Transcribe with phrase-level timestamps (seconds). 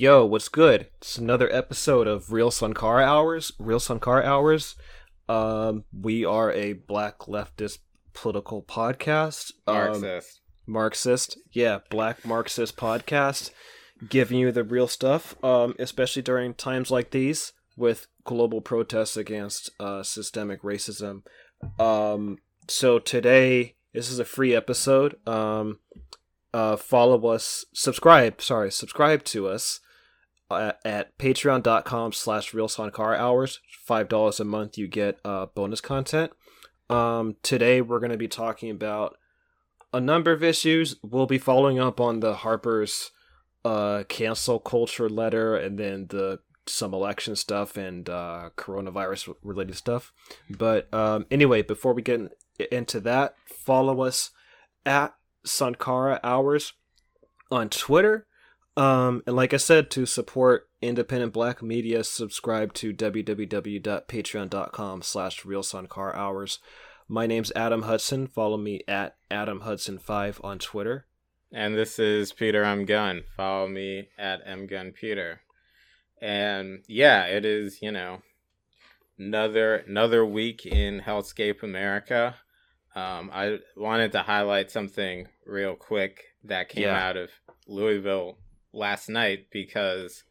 [0.00, 0.88] Yo, what's good?
[0.96, 3.52] It's another episode of Real Sankara Hours.
[3.58, 4.74] Real Sankara Hours.
[5.28, 7.80] Um, we are a black leftist
[8.14, 9.52] political podcast.
[9.66, 10.40] Um, Marxist.
[10.66, 13.50] Marxist, yeah, black Marxist podcast,
[14.08, 15.36] giving you the real stuff.
[15.44, 21.24] Um, especially during times like these with global protests against uh, systemic racism.
[21.78, 22.38] Um,
[22.68, 25.16] so today this is a free episode.
[25.28, 25.80] Um,
[26.54, 29.80] uh, follow us, subscribe, sorry, subscribe to us
[30.50, 33.60] at patreon.com slash hours.
[33.88, 36.32] $5 a month, you get uh, bonus content.
[36.88, 39.16] Um, today we're going to be talking about
[39.92, 40.96] a number of issues.
[41.02, 43.10] We'll be following up on the Harper's
[43.64, 50.12] uh, cancel culture letter and then the some election stuff and uh, coronavirus related stuff.
[50.48, 52.20] But um, anyway, before we get
[52.70, 54.30] into that, follow us
[54.86, 56.74] at Sankara Hours
[57.50, 58.26] on Twitter.
[58.76, 65.62] Um, and like I said, to support independent black media, subscribe to www.patreon.com slash real
[65.62, 66.58] Sankara Hours.
[67.08, 68.26] My name's Adam Hudson.
[68.28, 71.06] Follow me at Adam Hudson5 on Twitter.
[71.52, 72.84] And this is Peter M.
[72.84, 73.24] Gunn.
[73.36, 75.38] Follow me at mgunpeter.
[76.22, 78.22] And yeah, it is, you know,
[79.18, 82.36] another another week in Hellscape America.
[82.94, 87.08] Um, I wanted to highlight something real quick that came Yeah.
[87.08, 87.30] out of
[87.66, 88.38] Louisville
[88.72, 90.24] last night because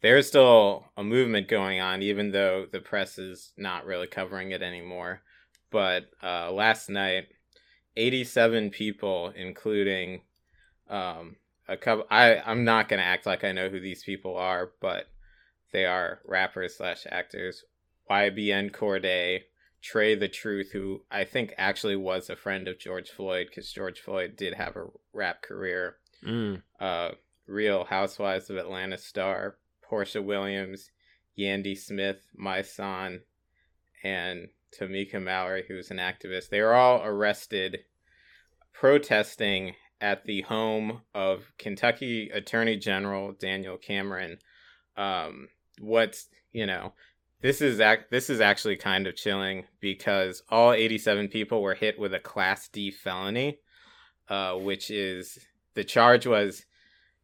[0.00, 4.62] there's still a movement going on, even though the press is not really covering it
[4.62, 5.22] anymore.
[5.70, 7.28] But uh, last night,
[7.96, 10.22] 87 people, including
[10.88, 11.36] um,
[11.68, 12.06] a couple.
[12.10, 15.06] I I'm not gonna act like I know who these people are, but
[15.72, 17.64] they are rappers slash actors.
[18.10, 19.42] YBN Cordae,
[19.82, 24.00] Trey the Truth, who I think actually was a friend of George Floyd because George
[24.00, 25.96] Floyd did have a rap career.
[26.26, 26.62] Mm.
[26.80, 27.10] Uh,
[27.48, 29.56] Real Housewives of Atlanta star
[29.90, 30.90] Porsha Williams,
[31.38, 33.20] Yandy Smith, my son,
[34.04, 34.48] and
[34.78, 36.50] Tamika Mallory, who's an activist.
[36.50, 37.80] They were all arrested
[38.72, 44.38] protesting at the home of Kentucky Attorney General Daniel Cameron.
[44.96, 45.48] Um,
[45.80, 46.92] what's you know,
[47.40, 51.98] this is ac- this is actually kind of chilling because all 87 people were hit
[51.98, 53.58] with a Class D felony,
[54.28, 55.38] uh, which is
[55.74, 56.64] the charge was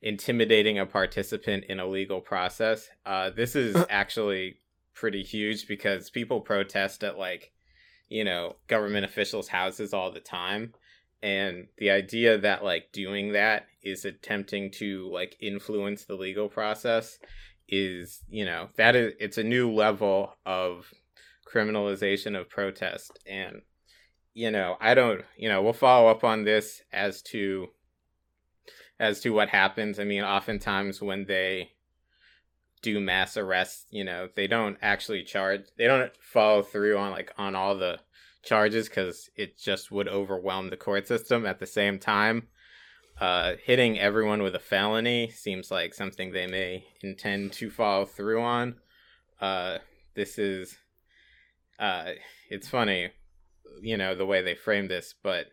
[0.05, 2.91] intimidating a participant in a legal process.
[3.07, 4.59] Uh, this is actually
[4.93, 7.53] pretty huge because people protest at like,
[8.11, 10.75] you know, government officials' houses all the time.
[11.23, 17.19] And the idea that like doing that is attempting to like influence the legal process
[17.67, 20.93] is, you know, that is it's a new level of
[21.51, 23.19] criminalization of protest.
[23.27, 23.63] And,
[24.35, 27.69] you know, I don't, you know, we'll follow up on this as to
[28.99, 29.99] as to what happens.
[29.99, 31.71] I mean, oftentimes when they
[32.83, 35.63] do mass arrests, you know, they don't actually charge.
[35.77, 38.01] They don't follow through on like on all the
[38.43, 41.47] charges because it just would overwhelm the court system.
[41.47, 42.49] At the same time,
[43.21, 48.43] uh, hitting everyone with a felony seems like something they may intend to follow through
[48.43, 48.77] on.
[49.41, 49.79] Uh,
[50.15, 50.77] this is,
[51.79, 52.11] uh,
[52.51, 53.11] it's funny,
[53.81, 55.47] you know, the way they frame this, but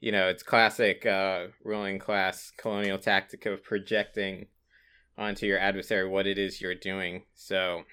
[0.00, 4.46] you know, it's classic uh, ruling class colonial tactic of projecting
[5.18, 7.22] onto your adversary what it is you're doing.
[7.34, 7.84] So,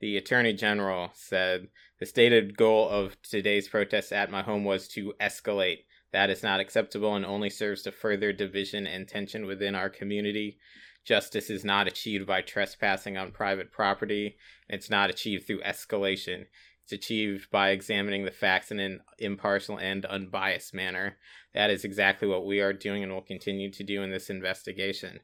[0.00, 1.68] the attorney general said
[1.98, 5.78] the stated goal of today's protests at my home was to escalate.
[6.12, 10.58] That is not acceptable and only serves to further division and tension within our community.
[11.04, 14.36] Justice is not achieved by trespassing on private property.
[14.68, 16.46] It's not achieved through escalation.
[16.92, 21.16] Achieved by examining the facts in an impartial and unbiased manner.
[21.54, 25.20] That is exactly what we are doing and will continue to do in this investigation.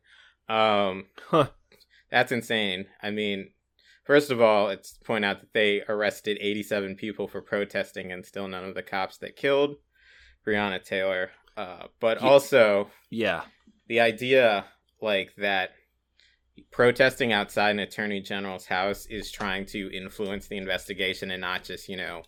[0.48, 1.48] Um, Huh.
[2.10, 2.86] that's insane.
[3.02, 3.50] I mean,
[4.04, 8.24] first of all, it's to point out that they arrested 87 people for protesting and
[8.26, 9.76] still none of the cops that killed
[10.46, 11.30] Breonna Taylor.
[11.56, 13.44] Uh, but Ye- also, Yeah.
[13.86, 14.66] the idea
[15.00, 15.70] like that
[16.70, 21.88] protesting outside an attorney general's house is trying to influence the investigation and not just
[21.88, 22.22] you know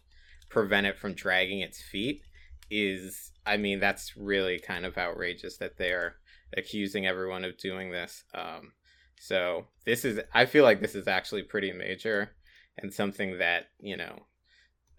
[0.48, 2.22] prevent it from dragging its feet
[2.70, 6.16] is i mean that's really kind of outrageous that they're
[6.56, 8.24] accusing everyone of doing this.
[8.34, 8.72] Um
[9.18, 12.30] so this is i feel like this is actually pretty major
[12.78, 14.18] and something that you know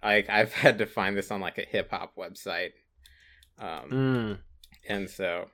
[0.01, 2.71] I, i've had to find this on like a hip-hop website.
[3.59, 4.37] Um Mm.
[4.89, 5.49] and so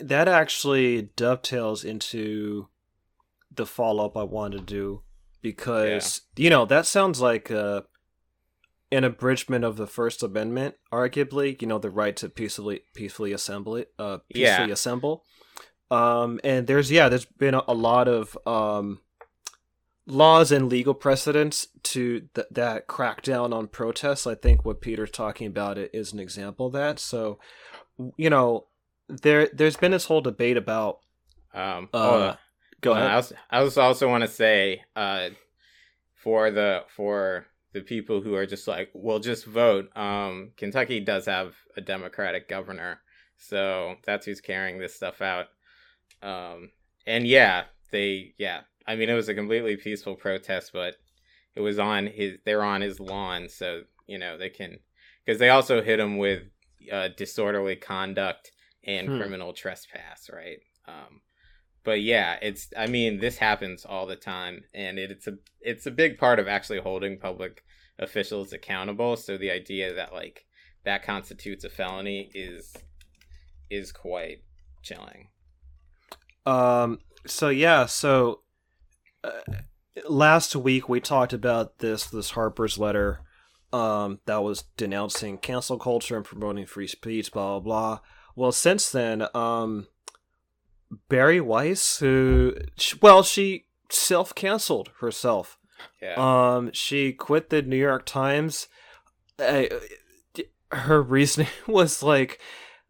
[0.00, 2.68] that actually dovetails into
[3.50, 5.02] the follow up I wanted to do
[5.42, 7.84] because you know that sounds like a
[8.90, 11.60] an abridgment of the First Amendment, arguably.
[11.60, 14.72] You know, the right to peacefully peacefully assembly, uh, peacefully Yeah.
[14.72, 15.24] assemble.
[15.90, 19.00] Um, and there's yeah, there's been a, a lot of um,
[20.06, 24.26] laws and legal precedents to th- that crack down on protests.
[24.26, 26.98] I think what Peter's talking about it is an example of that.
[26.98, 27.38] So,
[28.16, 28.66] you know,
[29.08, 30.98] there there's been this whole debate about.
[31.52, 32.36] Um, Uh,
[32.80, 33.10] Go Uh, ahead.
[33.10, 35.30] I also, I also also want to say, uh,
[36.14, 39.94] for the for the people who are just like, well, just vote.
[39.96, 43.00] Um, Kentucky does have a Democratic governor,
[43.36, 45.46] so that's who's carrying this stuff out.
[46.22, 46.70] Um,
[47.06, 50.94] and yeah, they yeah, I mean, it was a completely peaceful protest, but
[51.54, 54.78] it was on his they're on his lawn, so you know they can
[55.24, 56.42] because they also hit him with
[56.92, 58.50] uh, disorderly conduct
[58.86, 59.18] and Hmm.
[59.18, 60.58] criminal trespass, right?
[60.86, 61.20] Um,
[61.84, 65.86] but yeah, it's I mean this happens all the time, and it, it's a it's
[65.86, 67.62] a big part of actually holding public
[67.98, 69.16] officials accountable.
[69.16, 70.46] So the idea that like
[70.84, 72.74] that constitutes a felony is
[73.70, 74.42] is quite
[74.82, 75.28] chilling.
[76.46, 76.98] Um.
[77.26, 77.86] So yeah.
[77.86, 78.40] So
[79.22, 79.30] uh,
[80.08, 83.20] last week we talked about this this Harper's letter,
[83.72, 87.32] um, that was denouncing cancel culture and promoting free speech.
[87.32, 87.98] Blah blah blah.
[88.36, 89.86] Well, since then, um,
[91.08, 92.54] Bari Weiss, who
[93.00, 95.58] well, she self canceled herself.
[96.00, 98.68] Yeah, Um, she quit the New York Times.
[99.38, 99.64] Uh,
[100.72, 102.40] her reasoning was like,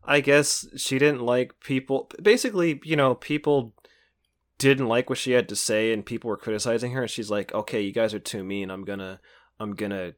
[0.04, 2.10] I guess she didn't like people.
[2.22, 3.74] Basically, you know, people
[4.58, 7.02] didn't like what she had to say, and people were criticizing her.
[7.02, 8.70] And she's like, "Okay, you guys are too mean.
[8.70, 9.20] I'm gonna,
[9.58, 10.12] I'm gonna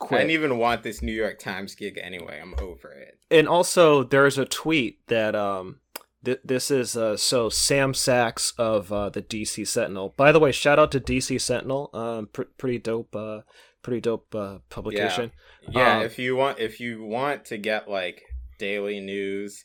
[0.00, 2.38] I didn't even want this New York Times gig anyway.
[2.40, 3.18] I'm over it.
[3.30, 5.80] and also there's a tweet that um
[6.24, 10.14] th- this is uh so Sam Sacks of uh, the DC Sentinel.
[10.16, 11.90] By the way, shout out to DC Sentinel.
[11.92, 13.14] Um, pr- pretty dope.
[13.14, 13.40] Uh,
[13.82, 15.32] pretty dope uh, publication.
[15.68, 18.22] Yeah, Um, if you want if you want to get like
[18.58, 19.64] daily news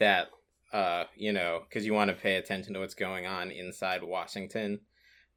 [0.00, 0.28] that
[0.72, 4.80] uh you know because you want to pay attention to what's going on inside Washington,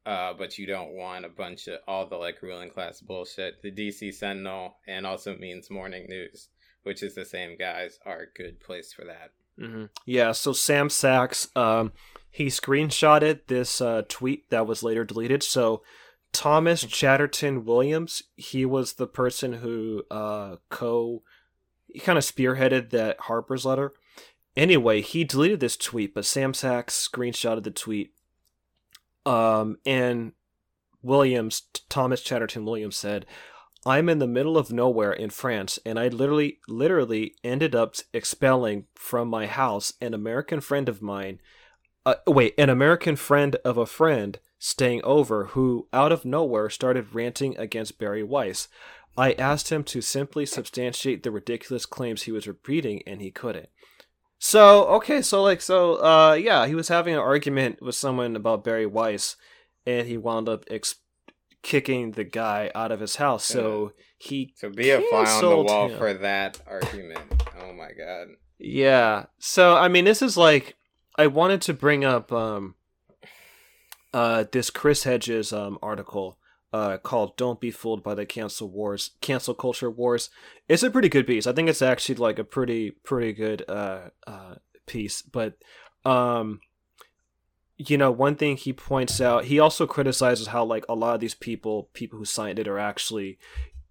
[0.05, 3.61] uh but you don't want a bunch of all the like ruling class bullshit.
[3.61, 6.49] The DC Sentinel and also means Morning News,
[6.83, 9.31] which is the same guys, are a good place for that.
[9.57, 10.31] hmm Yeah.
[10.31, 11.93] So Sam Sacks, um,
[12.29, 15.41] he screenshotted this uh, tweet that was later deleted.
[15.41, 15.83] So
[16.33, 21.23] Thomas Chatterton Williams, he was the person who uh, co,
[21.87, 23.93] he kind of spearheaded that Harper's letter.
[24.57, 28.14] Anyway, he deleted this tweet, but Sam Sacks screenshotted the tweet.
[29.25, 30.33] Um, and
[31.01, 33.25] Williams, Thomas Chatterton Williams said,
[33.86, 38.86] I'm in the middle of nowhere in France, and I literally, literally ended up expelling
[38.95, 41.39] from my house an American friend of mine.
[42.04, 47.13] Uh, wait, an American friend of a friend staying over who, out of nowhere, started
[47.13, 48.68] ranting against Bari Weiss.
[49.18, 53.70] I asked him to simply substantiate the ridiculous claims he was repeating, and he couldn't.
[54.47, 58.63] So, okay, so like, so, uh, yeah, he was having an argument with someone about
[58.63, 59.37] Bari Weiss,
[59.87, 60.97] and he wound up ex-
[61.63, 63.43] kicking the guy out of his house.
[63.43, 65.97] So he So be a fly on the wall him.
[65.97, 67.43] for that argument.
[67.59, 68.27] Oh my god.
[68.59, 69.25] Yeah.
[69.39, 70.75] So I mean, this is like
[71.17, 72.75] I wanted to bring up um
[74.13, 76.37] uh this Chris Hedges um article
[76.75, 80.29] uh called "Don't Be Fooled by the Cancel Wars, Cancel Culture Wars."
[80.67, 81.48] It's a pretty good piece.
[81.48, 84.55] I think it's actually like a pretty pretty good uh uh
[84.86, 85.58] piece, but
[86.03, 86.60] um
[87.77, 91.22] you know one thing he points out he also criticizes how like a lot of
[91.22, 93.38] these people people who signed it are actually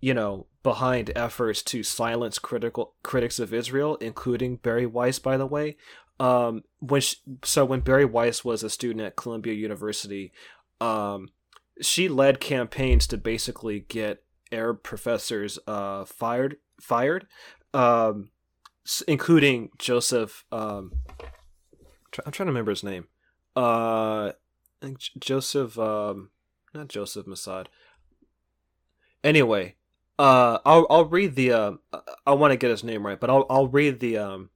[0.00, 5.47] you know behind efforts to silence critical critics of Israel including Bari Weiss by the
[5.47, 5.76] way
[6.19, 10.33] um when sh so when Bari Weiss was a student at Columbia University
[10.81, 11.29] um
[11.81, 17.26] she led campaigns to basically get Arab professors uh fired fired
[17.73, 18.31] um
[19.09, 20.93] including Joseph um
[22.25, 23.09] I'm trying to remember his name
[23.57, 24.33] uh I
[24.81, 26.31] think Joseph um
[26.75, 27.66] not Joseph Massad.
[29.23, 29.76] Anyway
[30.19, 31.81] uh I'll I'll read the um
[32.26, 34.50] I want to get his name right but I'll I'll read the um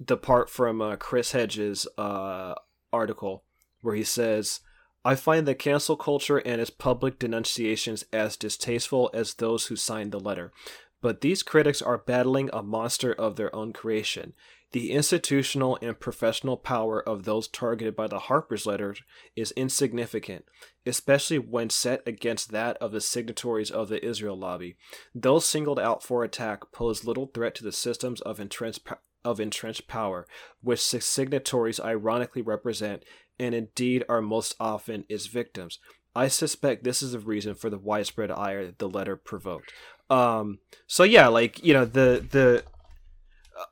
[0.00, 2.54] the part from uh, Chris Hedges uh
[2.92, 3.44] article
[3.82, 4.60] where he says
[5.04, 10.12] I find the cancel culture and its public denunciations as distasteful as those who signed
[10.12, 10.52] the letter.
[11.00, 14.34] But these critics are battling a monster of their own creation.
[14.70, 18.94] The institutional and professional power of those targeted by the Harper's letter
[19.36, 20.46] is insignificant,
[20.86, 24.76] especially when set against that of the signatories of the Israel lobby.
[25.14, 28.88] Those singled out for attack pose little threat to the systems of entrenched,
[29.24, 30.26] of entrenched power,
[30.62, 33.04] which sig- signatories ironically represent,
[33.38, 35.78] and indeed are most often its victims.
[36.14, 39.72] I suspect this is the reason for the widespread ire that the letter provoked.
[40.10, 42.24] Um, so yeah, like you know the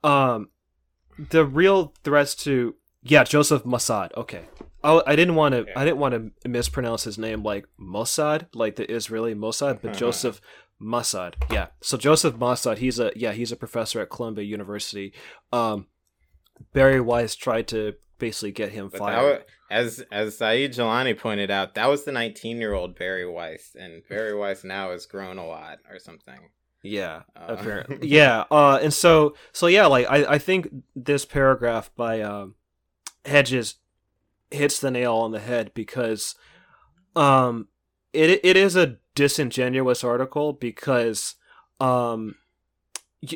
[0.03, 0.49] the um
[1.31, 4.11] the real threats to yeah Joseph Massad.
[4.17, 4.45] Okay,
[4.83, 5.79] I, I didn't want to Yeah.
[5.79, 10.41] I didn't want to mispronounce his name like Mossad, like the Israeli Mossad, but Joseph
[10.81, 11.35] Massad.
[11.51, 12.79] Yeah, so Joseph Massad.
[12.79, 15.13] He's a yeah he's a professor at Columbia University.
[15.53, 15.89] Um,
[16.73, 19.45] Bari Weiss tried to basically get him But fired.
[19.71, 24.03] as as Saeed Jelani pointed out, that was the 19 year old Bari Weiss, and
[24.09, 26.51] Bari Weiss now has grown a lot or something.
[26.83, 28.09] Yeah, Uh, apparently.
[28.09, 32.55] yeah, uh, and so so yeah, like I I think this paragraph by um,
[33.25, 33.75] Hedges
[34.51, 36.35] hits the nail on the head because
[37.17, 37.69] um
[38.13, 41.35] it it is a disingenuous article because
[41.81, 42.35] um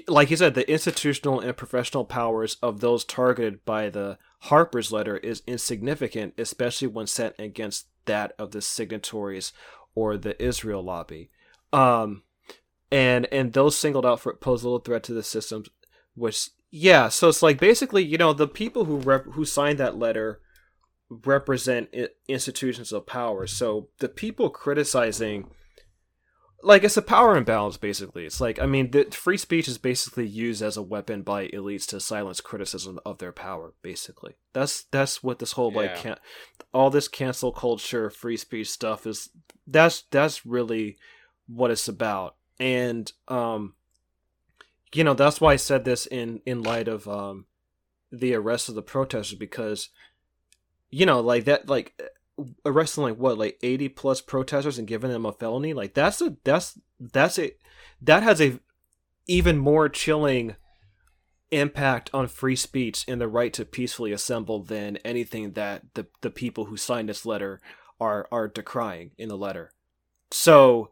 [0.09, 5.17] like you said the institutional and professional powers of those targeted by the Harper's letter
[5.17, 9.53] is insignificant especially when set against that of the signatories
[9.95, 11.31] or the Israel lobby.
[11.73, 12.23] Um
[12.91, 15.65] and and those singled out for pose a little threat to the system,
[16.15, 19.99] which yeah so it's like basically you know the people who rep- who signed that
[19.99, 20.41] letter
[21.09, 21.95] represent
[22.29, 23.47] institutions of power.
[23.47, 25.51] So the people criticizing
[26.65, 28.25] like it's a power imbalance basically.
[28.25, 31.87] It's like i mean the free speech is basically used as a weapon by elites
[31.89, 34.35] to silence criticism of their power basically.
[34.53, 36.01] That's that's what this whole like Yeah.
[36.01, 36.17] can
[36.73, 39.31] all this cancel culture free speech stuff is
[39.67, 40.97] that's that's really
[41.47, 42.37] what it's about.
[42.59, 43.75] And um
[44.95, 47.47] you know that's why i said this in in light of um
[48.13, 49.89] the arrest of the protesters because
[50.91, 52.01] you know like that like
[52.65, 55.73] arresting like what like 80 plus protesters and giving them a felony?
[55.73, 57.53] Like that's a that's that's a
[58.03, 58.59] that has a
[59.27, 60.57] even more chilling
[61.51, 66.31] impact on free speech and the right to peacefully assemble than anything that the the
[66.31, 67.61] people who signed this letter
[68.01, 69.73] are are decrying in the letter.
[70.31, 70.91] So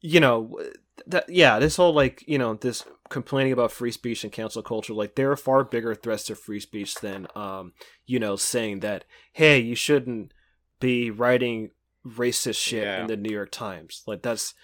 [0.00, 0.60] you know
[1.06, 4.92] that yeah this whole like you know this complaining about free speech and cancel culture
[4.92, 7.72] like there are far bigger threats to free speech than um
[8.06, 10.32] you know saying that hey you shouldn't
[10.80, 11.70] be writing
[12.06, 13.00] racist shit Yeah.
[13.02, 14.54] in the new york times like that's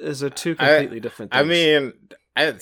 [0.00, 1.92] is a two I- completely different I mean,
[2.36, 2.54] I,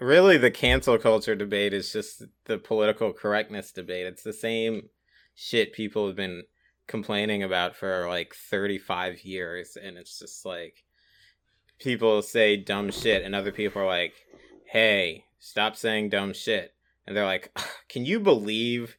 [0.00, 4.06] really, the cancel culture debate is just the political correctness debate.
[4.06, 4.88] It's the same
[5.34, 6.44] shit people have been
[6.88, 9.76] complaining about for like 35 years.
[9.80, 10.82] And it's just like
[11.78, 14.14] people say dumb shit, and other people are like,
[14.72, 16.72] hey, stop saying dumb shit.
[17.06, 17.56] And they're like,
[17.88, 18.96] can you believe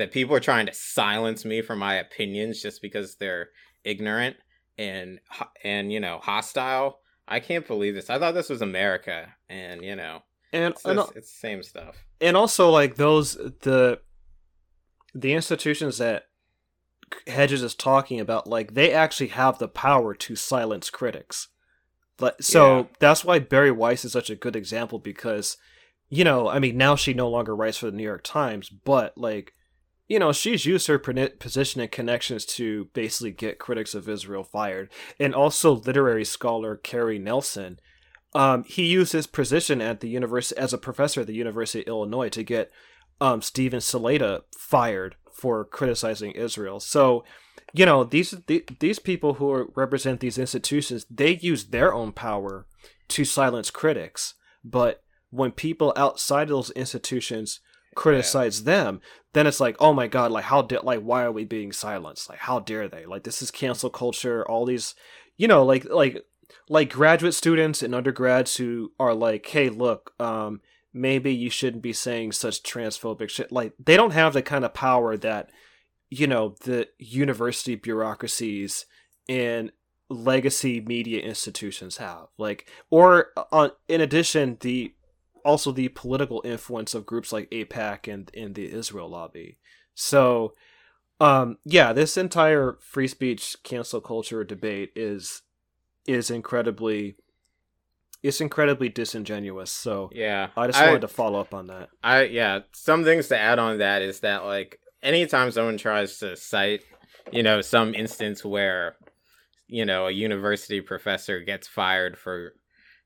[0.00, 3.48] that people are trying to silence me for my opinions just because they're
[3.84, 4.36] ignorant
[4.78, 5.20] and
[5.64, 8.10] and you know hostile I can't believe this.
[8.10, 11.96] I thought this was America, and you know, and it's, and, it's the same stuff.
[12.20, 14.00] and also like those the
[15.14, 16.24] the institutions that
[17.28, 21.48] hedges is talking about like they actually have the power to silence critics
[22.20, 22.84] like so Yeah.
[23.00, 25.56] that's why bari weiss is such a good example because
[26.08, 29.18] you know i mean now she no longer writes for the new york times but
[29.18, 29.54] like
[30.10, 34.90] you know she's used her position and connections to basically get critics of israel fired
[35.18, 37.78] and also literary scholar cary nelson
[38.34, 41.88] um, he used his position at the university as a professor at the University of
[41.88, 42.70] Illinois to get
[43.20, 46.80] um, Steven Salaita fired for criticizing Israel.
[46.80, 47.24] So,
[47.72, 52.12] you know, these the, these people who are, represent these institutions, they use their own
[52.12, 52.66] power
[53.08, 54.34] to silence critics.
[54.64, 57.60] But when people outside of those institutions
[57.94, 59.00] criticize them,
[59.32, 62.28] then it's like, oh my god, like how dare, like why are we being silenced?
[62.28, 63.06] Like how dare they?
[63.06, 64.46] Like this is cancel culture.
[64.48, 64.94] All these,
[65.36, 66.24] you know, like like
[66.68, 70.60] like graduate students and undergrads who are like, hey, look, um,
[70.92, 73.52] maybe you shouldn't be saying such transphobic shit.
[73.52, 75.50] Like they don't have the kind of power that
[76.08, 78.86] you know the university bureaucracies
[79.28, 79.70] and
[80.08, 82.26] legacy media institutions have.
[82.36, 84.92] Like, or on in addition, the
[85.44, 89.58] also the political influence of groups like AIPAC and in the Israel lobby.
[89.94, 90.54] So,
[91.20, 95.42] um, yeah, this entire free speech cancel culture debate is
[96.06, 97.16] is incredibly
[98.22, 99.70] it's incredibly disingenuous.
[99.70, 101.88] So Yeah, I just wanted to follow up on that.
[102.02, 106.36] I yeah, some things to add on that is that like anytime someone tries to
[106.36, 106.82] cite,
[107.32, 108.96] you know, some instance where,
[109.66, 112.54] you know, a university professor gets fired for,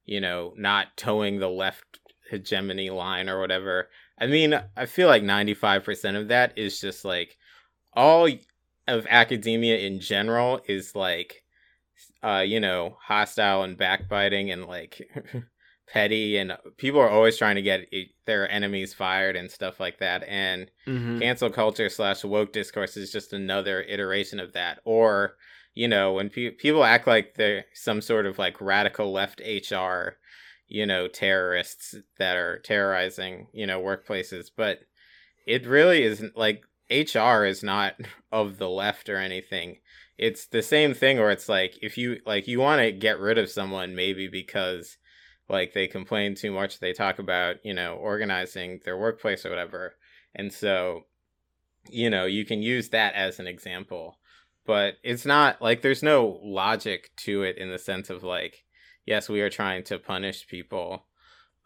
[0.04, 2.00] you know, not towing the left
[2.30, 3.90] hegemony line or whatever.
[4.18, 7.36] I mean, I feel like 95% of that is just like
[7.94, 8.28] all
[8.88, 11.42] of academia in general is like
[12.22, 15.00] uh you know, hostile and backbiting and like
[15.86, 17.86] petty and people are always trying to get
[18.26, 21.18] their enemies fired and stuff like that and Mm-hmm.
[21.20, 25.36] cancel culture slash woke discourse is just another iteration of that or
[25.76, 30.18] you know, when pe- people act like they're some sort of like radical left HR,
[30.66, 34.80] you know, terrorists that are terrorizing, you know, workplaces, but
[35.46, 37.94] it really isn't like HR is not
[38.32, 39.78] of the left or anything.
[40.16, 43.36] It's the same thing where it's like if you like you want to get rid
[43.36, 44.96] of someone maybe because
[45.48, 49.94] like they complain too much, they talk about, you know, organizing their workplace or whatever.
[50.34, 51.02] And so,
[51.88, 54.18] you know, you can use that as an example.
[54.66, 58.64] But it's not like there's no logic to it in the sense of like,
[59.06, 61.06] yes, we are trying to punish people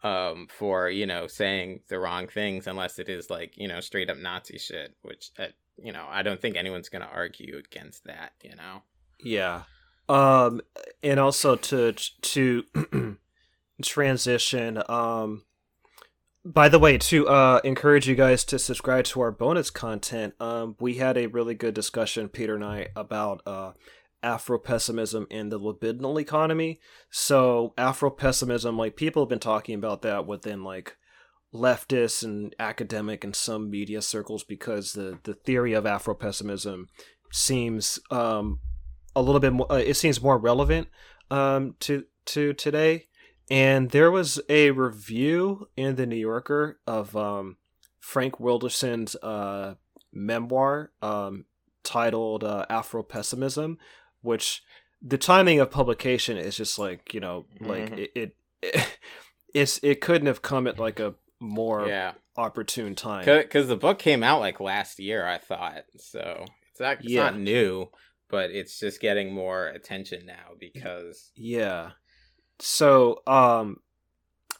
[0.03, 4.09] um for you know saying the wrong things unless it is like you know straight
[4.09, 8.05] up nazi shit which uh, you know i don't think anyone's going to argue against
[8.05, 8.81] that you know?
[9.21, 9.63] Yeah.
[10.07, 10.61] Um
[11.03, 12.63] and also to to
[13.83, 15.43] transition um
[16.45, 20.75] by the way to uh encourage you guys to subscribe to our bonus content um
[20.79, 23.71] we had a really good discussion peter and i about uh
[24.21, 26.79] Afro pessimism in the libidinal economy.
[27.09, 30.97] So Afro pessimism, like people have been talking about that within like
[31.53, 36.87] leftists and academic and some media circles because the the theory of Afro pessimism
[37.31, 38.59] seems um
[39.15, 39.71] a little bit more.
[39.71, 40.87] Uh, it seems more relevant
[41.31, 43.05] um to to today.
[43.49, 47.57] And there was a review in the New Yorker of um,
[47.99, 49.75] Frank Wilderson's uh,
[50.13, 51.45] memoir um,
[51.83, 53.79] titled uh, Afro Pessimism,
[54.21, 54.63] which
[55.01, 57.99] the timing of publication is just like you know like mm-hmm.
[57.99, 58.99] it, it, it,
[59.53, 63.99] it's it couldn't have come at like a more yeah opportune time because the book
[63.99, 67.23] came out like last year i thought so it's not, it's yeah.
[67.23, 67.87] not new
[68.29, 71.91] but it's just getting more attention now because yeah
[72.59, 73.77] so um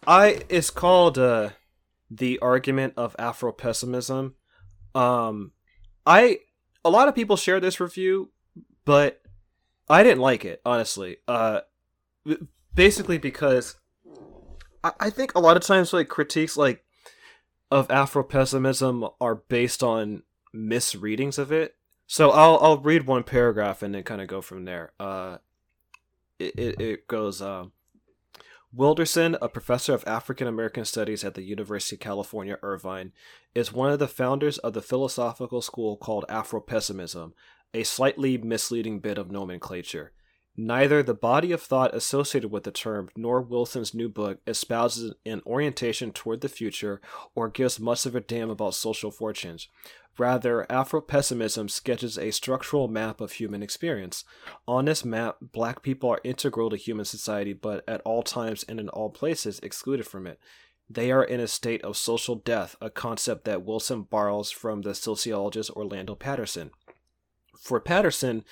[0.08, 1.50] i it's called uh
[2.12, 4.36] the argument of afro pessimism
[4.94, 5.52] um
[6.06, 6.40] i
[6.84, 8.30] a lot of people share this review
[8.84, 9.22] but
[9.90, 11.18] I didn't like it honestly.
[11.28, 11.62] Uh,
[12.74, 13.76] basically because
[14.84, 16.84] I, I think a lot of times like critiques like
[17.72, 20.24] of Afro pessimism are based on
[20.54, 21.76] misreadings of it.
[22.08, 24.94] So I'll I'll read one paragraph and then kind of go from there.
[25.00, 25.38] Uh,
[26.40, 27.42] it it, it goes.
[27.42, 27.66] Uh,
[28.72, 33.14] Wilderson, a professor of African American Studies at the University of California, Irvine,
[33.56, 37.34] is one of the founders of the philosophical school called Afro pessimism,
[37.74, 40.12] a slightly misleading bit of nomenclature.
[40.62, 45.42] Neither the body of thought associated with the term nor Wilderson's new book espouses an
[45.46, 47.00] orientation toward the future
[47.34, 49.70] or gives much of a damn about social fortunes.
[50.18, 54.26] Rather, Afro pessimism sketches a structural map of human experience.
[54.68, 58.82] On this map, black people are integral to human society, but at all times and
[58.82, 60.40] in all places excluded from it.
[60.90, 64.96] They are in a state of social death, a concept that Wilson borrows from the
[64.96, 66.72] sociologist Orlando Patterson.
[67.60, 68.46] For Patterson,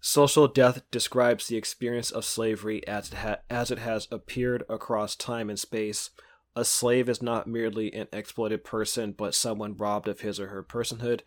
[0.00, 5.14] social death describes the experience of slavery as it, ha- as it has appeared across
[5.14, 6.10] time and space.
[6.56, 10.64] A slave is not merely an exploited person, but someone robbed of his or her
[10.64, 11.20] personhood.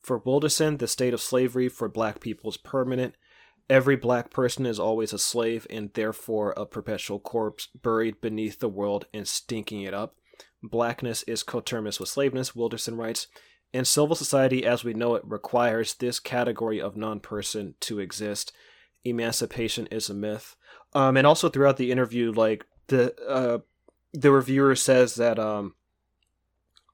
[0.00, 3.14] For Wilderson, the state of slavery for black people is permanent.
[3.68, 8.68] Every black person is always a slave and therefore a perpetual corpse buried beneath the
[8.68, 10.14] world and stinking it up.
[10.62, 13.26] Blackness is coterminous with slaveness, Wilderson writes.
[13.76, 18.52] And civil society as we know it requires this category of non person to exist.
[19.04, 20.56] Emancipation is a myth.
[20.94, 23.58] Um, and also throughout the interview, like the uh,
[24.14, 25.74] the reviewer says that um,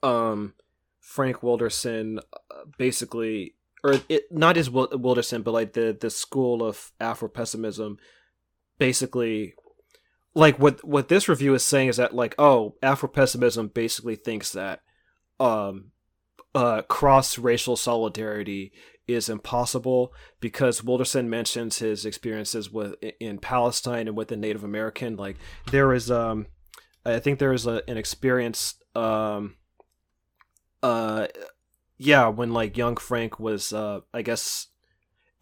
[0.03, 0.55] um,
[0.99, 6.91] Frank Wilderson uh, basically, or it not as Wilderson, but like the the school of
[6.99, 7.99] Afro pessimism,
[8.79, 9.55] basically,
[10.35, 14.51] like what what this review is saying is that like oh Afro pessimism basically thinks
[14.51, 14.81] that
[15.39, 15.92] um
[16.55, 18.73] uh, cross racial solidarity
[19.07, 25.17] is impossible because Wilderson mentions his experiences with in Palestine and with the Native American.
[25.17, 25.37] Like
[25.71, 26.47] there is, um,
[27.05, 29.57] I think there is a, an experience, um,
[30.83, 31.29] uh,
[31.99, 34.69] yeah, when like young Frank was, uh, I guess,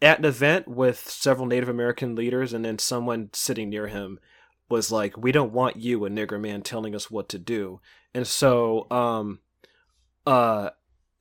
[0.01, 4.19] at an event with several Native American leaders, and then someone sitting near him
[4.69, 7.81] was like, "We don't want you, a nigger man, telling us what to do,"
[8.13, 9.39] and so, um,
[10.25, 10.69] uh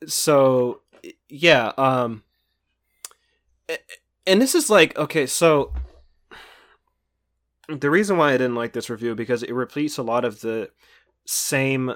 [0.07, 0.81] so
[1.29, 2.23] yeah, um
[4.27, 5.73] and this is like okay, so
[7.69, 10.71] the reason why I didn't like this review because it repeats a lot of the
[11.27, 11.95] same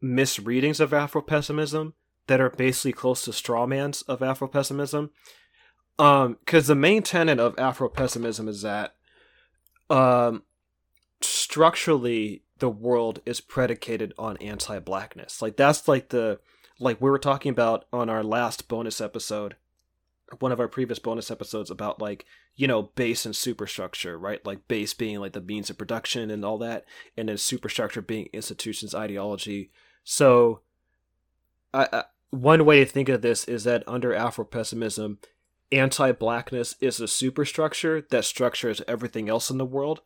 [0.00, 1.94] misreadings of Afro pessimism
[2.26, 5.10] that are basically close to strawmans of Afro pessimism.
[5.98, 8.94] Um, because the main tenet of Afro pessimism is that,
[9.90, 10.42] um,
[11.20, 15.42] structurally the world is predicated on anti-blackness.
[15.42, 16.40] Like that's like the
[16.78, 19.56] like we were talking about on our last bonus episode
[20.38, 24.44] one of our previous bonus episodes about like you know base and superstructure right?
[24.44, 26.84] Like base being like the means of production and all that
[27.16, 29.70] and then superstructure being institutions ideology.
[30.04, 30.60] So
[31.74, 35.18] I, I, one way to think of this is that under afro-pessimism
[35.70, 40.00] anti-blackness is a superstructure that structures everything else in the world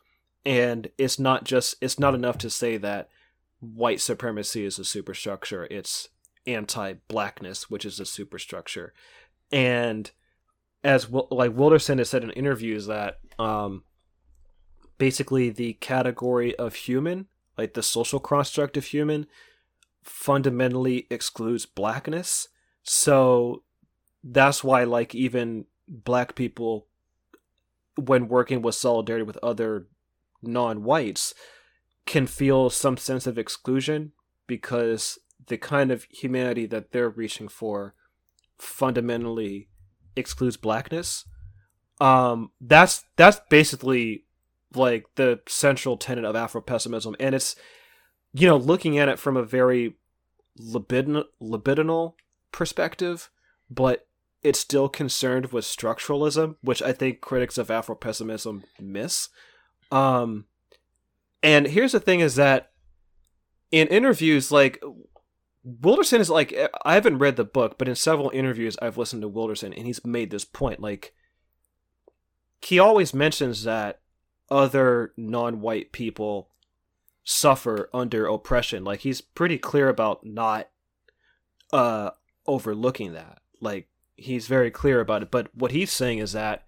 [0.45, 3.09] and it's not just it's not enough to say that
[3.59, 6.09] white supremacy is a superstructure it's
[6.47, 8.93] anti-blackness which is a superstructure
[9.53, 10.11] and
[10.87, 13.83] as like Wilderson has said in interviews that um,
[14.99, 17.27] basically the category of human,
[17.59, 19.27] like the social construct of human,
[20.05, 22.49] fundamentally excludes blackness.
[22.85, 23.65] So
[24.23, 26.87] that's why like even black people
[27.97, 29.87] when working with solidarity with other
[30.41, 31.35] non-whites
[32.05, 34.13] can feel some sense of exclusion
[34.47, 37.94] because the kind of humanity that they're reaching for
[38.59, 39.68] fundamentally
[40.14, 41.25] excludes blackness.
[42.01, 44.25] Um, that's that's basically
[44.75, 47.57] like the central tenet of Afro pessimism, and it's
[48.33, 49.96] you know looking at it from a very
[50.61, 52.14] libidinal, libidinal
[52.53, 53.31] perspective,
[53.70, 54.07] but
[54.42, 59.29] it's still concerned with structuralism, which I think critics of Afro pessimism miss.
[59.90, 60.46] Um,
[61.42, 62.72] and here's the thing: is that
[63.70, 64.83] in interviews, like
[65.67, 69.29] Wilderson is like I haven't read the book, but in several interviews I've listened to
[69.29, 70.79] Wilderson, and he's made this point.
[70.81, 71.13] Like
[72.63, 74.01] he always mentions that
[74.49, 76.51] other non-white people
[77.25, 78.85] suffer under oppression.
[78.85, 80.69] Like he's pretty clear about not
[81.73, 82.11] uh
[82.47, 83.41] overlooking that.
[83.61, 85.33] Like he's very clear about it.
[85.33, 86.65] But what he's saying is that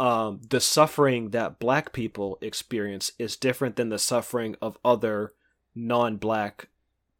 [0.00, 5.34] um the suffering that black people experience is different than the suffering of other
[5.76, 6.68] non-black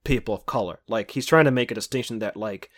[0.04, 0.80] people of color.
[0.88, 2.70] Like he's trying to make a distinction that like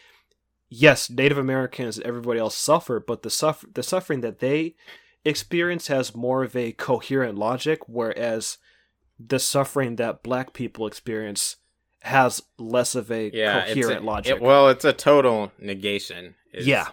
[0.69, 4.75] yes, Native Americans and everybody else suffer, but the suffer the suffering that they
[5.25, 8.59] experience has more of a coherent logic, whereas
[9.19, 11.57] the suffering that black people experience
[12.03, 14.37] has less of a yeah, coherent a, logic.
[14.37, 16.35] It, well, it's a total negation.
[16.53, 16.89] Is, yeah,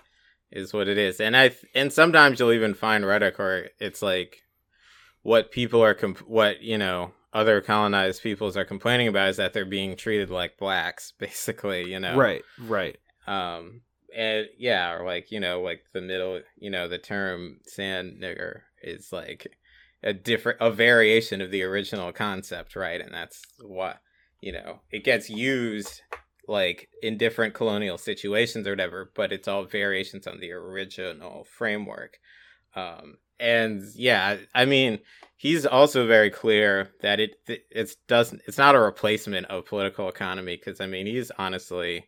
[0.51, 4.41] is what it is, and I and sometimes you'll even find rhetoric where it's like
[5.23, 9.53] what people are comp- what you know other colonized peoples are complaining about is that
[9.53, 12.15] they're being treated like blacks, basically, you know.
[12.15, 12.97] Right, right.
[13.27, 13.81] Um
[14.15, 18.61] and yeah, or like, you know, like the middle, you know, the term sand nigger
[18.83, 19.47] is like
[20.03, 22.99] a different a variation of the original concept, right?
[22.99, 23.99] And that's what,
[24.41, 26.01] you know, it gets used
[26.47, 32.17] like in different colonial situations or whatever, but it's all variations on the original framework.
[32.75, 34.99] Um and yeah, I mean,
[35.41, 40.55] he's also very clear that it it's doesn't it's not a replacement of political economy
[40.55, 42.07] because I mean he's honestly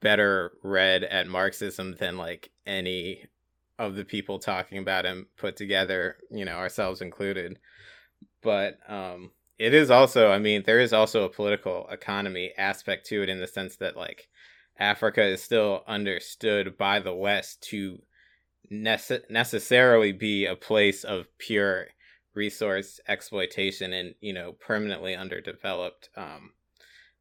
[0.00, 3.24] better read at Marxism than like any
[3.78, 7.58] of the people talking about him put together, you know, ourselves included.
[8.42, 13.22] But um it is also, I mean, there is also a political economy aspect to
[13.22, 14.28] it in the sense that like
[14.78, 18.00] Africa is still understood by the West to
[18.70, 21.88] nece- necessarily be a place of pure
[22.34, 26.50] resource exploitation and you know permanently underdeveloped um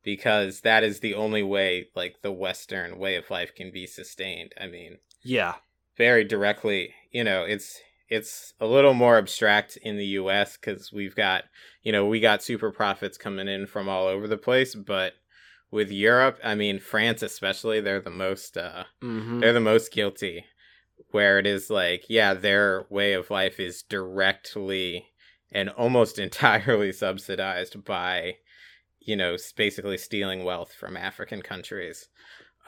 [0.04, 4.54] because that is the only way like the western way of life can be sustained
[4.60, 5.56] i mean yeah
[5.98, 7.80] very directly you know it's
[8.10, 11.46] it's a little more abstract in the us because we've got
[11.82, 15.14] you know we got super profits coming in from all over the place but
[15.72, 19.40] with europe i mean france especially they're the most uh mm-hmm.
[19.40, 20.46] they're the most guilty
[21.16, 25.06] where it is like, yeah, their way of life is directly
[25.50, 28.34] and almost entirely subsidized by,
[29.00, 32.10] you know, basically stealing wealth from African countries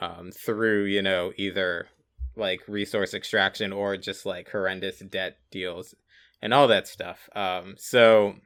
[0.00, 1.88] um, through, you know, either
[2.36, 5.94] like resource extraction or just like horrendous debt deals
[6.40, 7.28] and all that stuff.
[7.36, 8.36] Um, so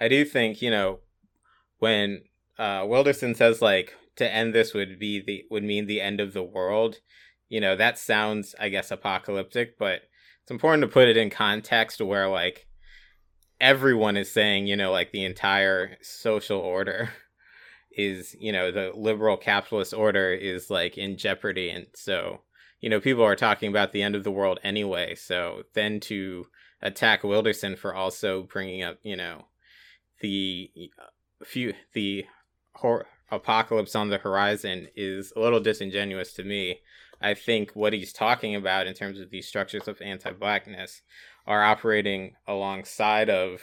[0.00, 1.00] I do think, you know,
[1.78, 2.22] when
[2.58, 6.32] uh, Wilderson says like to end this would be the would mean the end of
[6.32, 7.00] the world
[7.48, 10.02] you know, that sounds, I guess, apocalyptic, but
[10.42, 12.66] it's important to put it in context where, like,
[13.60, 17.10] everyone is saying, you know, like the entire social order
[17.92, 21.70] is, you know, the liberal capitalist order is like in jeopardy.
[21.70, 22.42] And so,
[22.80, 25.14] you know, people are talking about the end of the world anyway.
[25.14, 26.46] So then to
[26.80, 29.46] attack Wilderson for also bringing up, you know,
[30.20, 32.24] the uh, few, the
[32.74, 36.80] hor- apocalypse on the horizon is a little disingenuous to me.
[37.20, 41.02] I think what he's talking about in terms of these structures of anti-blackness
[41.46, 43.60] are operating alongside of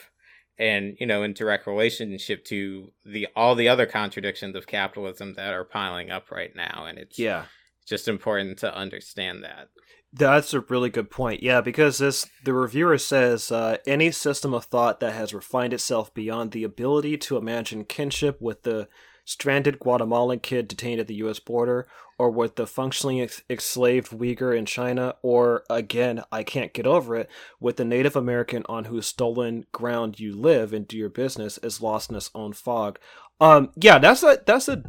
[0.57, 5.53] and you know in direct relationship to the all the other contradictions of capitalism that
[5.53, 7.43] are piling up right now and it's yeah
[7.85, 9.69] just important to understand that.
[10.11, 11.43] That's a really good point.
[11.43, 16.13] Yeah, because this the reviewer says uh, any system of thought that has refined itself
[16.13, 18.87] beyond the ability to imagine kinship with the
[19.25, 21.39] stranded Guatemalan kid detained at the U.S.
[21.39, 26.87] border, or with the functionally ex- enslaved Uyghur in China, or again, I can't get
[26.87, 31.09] over it, with the Native American on whose stolen ground you live and do your
[31.09, 32.99] business is lost in its own fog.
[33.41, 34.83] Um, yeah, that's a that's a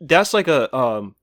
[0.00, 1.16] that's like a um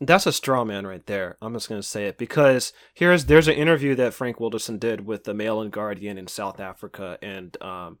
[0.00, 1.36] that's a straw man right there.
[1.42, 5.24] I'm just gonna say it because here's there's an interview that Frank Wilderson did with
[5.24, 7.98] the Mail and Guardian in South Africa, and um,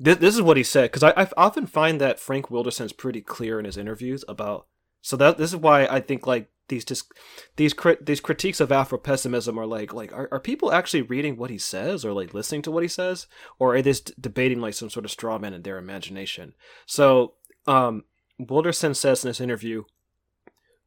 [0.00, 3.20] this, this is what he said because I, I often find that Frank Wilderson's pretty
[3.20, 4.66] clear in his interviews about.
[5.00, 7.12] So that this is why I think like these just
[7.56, 11.36] these crit, these critiques of Afro pessimism are like like are, are people actually reading
[11.36, 13.26] what he says or like listening to what he says
[13.58, 16.54] or are they just debating like some sort of straw man in their imagination?
[16.84, 17.34] So
[17.66, 18.04] um,
[18.38, 19.84] Wilderson says in this interview,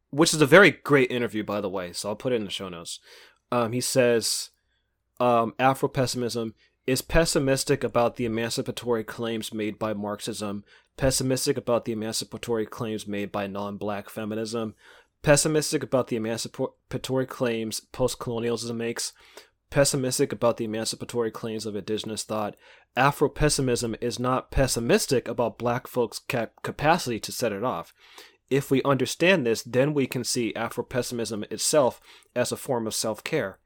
[0.10, 2.52] which is a very great interview by the way, so I'll put it in the
[2.52, 3.00] show notes.
[3.52, 4.50] Um, he says
[5.20, 6.54] um, Afro pessimism
[6.88, 10.64] is pessimistic about the emancipatory claims made by Marxism,
[10.98, 14.76] pessimistic about the emancipatory claims made by non black feminism,
[15.22, 19.14] pessimistic about the emancipatory claims post colonialism makes,
[19.70, 22.56] pessimistic about the emancipatory claims of indigenous thought.
[22.96, 27.94] Afro pessimism is not pessimistic about black folks' cap- capacity to set it off.
[28.50, 32.02] If we understand this, then we can see Afro pessimism itself
[32.36, 33.60] as a form of self care.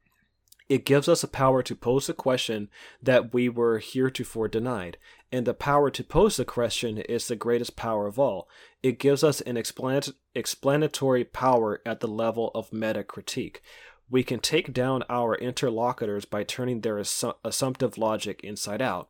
[0.67, 2.69] It gives us a power to pose a question
[3.01, 4.97] that we were heretofore denied,
[5.31, 8.49] and the power to pose the question is the greatest power of all.
[8.81, 13.61] It gives us an explanatory power at the level of meta critique.
[14.09, 19.09] We can take down our interlocutors by turning their assu- assumptive logic inside out.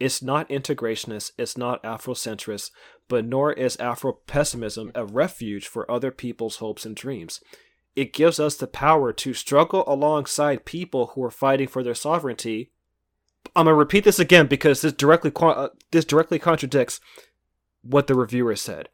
[0.00, 2.70] It's not integrationist, it's not Afrocentrist,
[3.08, 7.40] but nor is Afro pessimism a refuge for other people's hopes and dreams
[7.96, 12.70] it gives us the power to struggle alongside people who are fighting for their sovereignty.
[13.54, 17.00] I'm gonna repeat this again because this directly uh, this directly contradicts
[17.82, 18.88] what the reviewer said.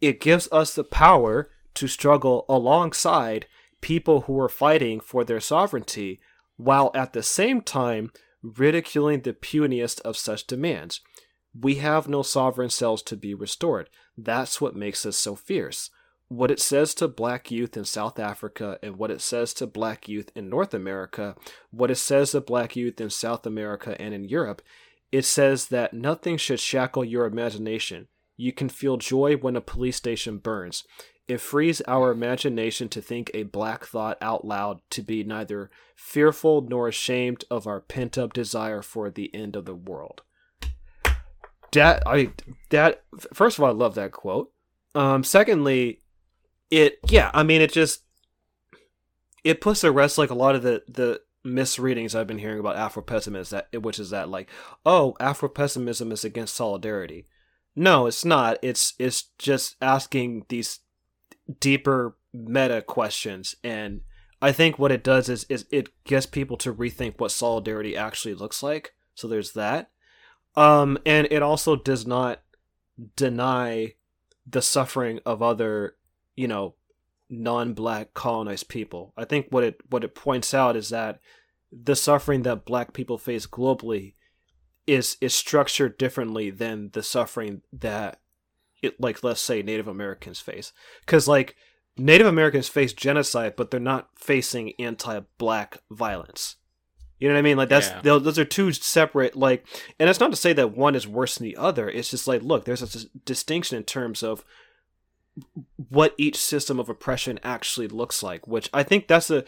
[0.00, 3.46] It gives us the power to struggle alongside
[3.80, 6.20] people who are fighting for their sovereignty,
[6.56, 11.00] while at the same time ridiculing the puniest of such demands.
[11.58, 13.90] We have no sovereign selves to be restored.
[14.16, 15.90] That's what makes us so fierce
[16.32, 20.08] what it says to black youth in South Africa and what it says to black
[20.08, 21.36] youth in North America,
[21.70, 24.62] what it says to black youth in South America and in Europe,
[25.10, 28.08] it says that nothing should shackle your imagination.
[28.38, 30.84] You can feel joy when a police station burns.
[31.28, 36.62] It frees our imagination to think a black thought out loud, to be neither fearful
[36.62, 40.22] nor ashamed of our pent up desire for the end of the world.
[41.72, 42.30] That I
[42.70, 44.50] that first of all, I love that quote.
[44.94, 46.01] Um, secondly,
[46.72, 48.02] it yeah i mean it just
[49.44, 52.76] it puts to rest like a lot of the the misreadings i've been hearing about
[52.76, 54.48] afro pessimism that which is that like
[54.86, 57.26] oh afro pessimism is against solidarity.
[57.74, 58.58] No it's not.
[58.62, 60.80] It's it's just asking these
[61.60, 63.54] deeper meta questions.
[63.64, 64.02] And
[64.40, 68.34] i think what it does is is it gets people to rethink what solidarity actually
[68.34, 68.94] looks like.
[69.14, 69.90] So there's that.
[70.54, 72.42] Um and it also does not
[73.16, 73.94] deny
[74.46, 75.96] the suffering of other
[76.36, 76.74] you know
[77.32, 79.12] non-black colonized people.
[79.16, 81.20] I think what it what it points out is that
[81.72, 84.14] the suffering that black people face globally
[84.86, 88.20] is is structured differently than the suffering that
[88.82, 90.72] it like let's say Native Americans face.
[91.06, 91.56] Cuz like
[91.96, 96.56] Native Americans face genocide but they're not facing anti-black violence.
[97.18, 97.56] You know what I mean?
[97.56, 98.00] Like that's yeah.
[98.02, 99.64] those are two separate like
[99.98, 101.88] and it's not to say that one is worse than the other.
[101.88, 104.44] It's just like look, there's a distinction in terms of
[105.76, 109.44] what each system of oppression actually looks like which i think that's a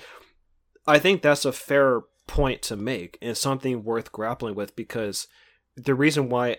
[0.86, 5.28] i think that's a fair point to make and something worth grappling with because
[5.76, 6.56] the reason why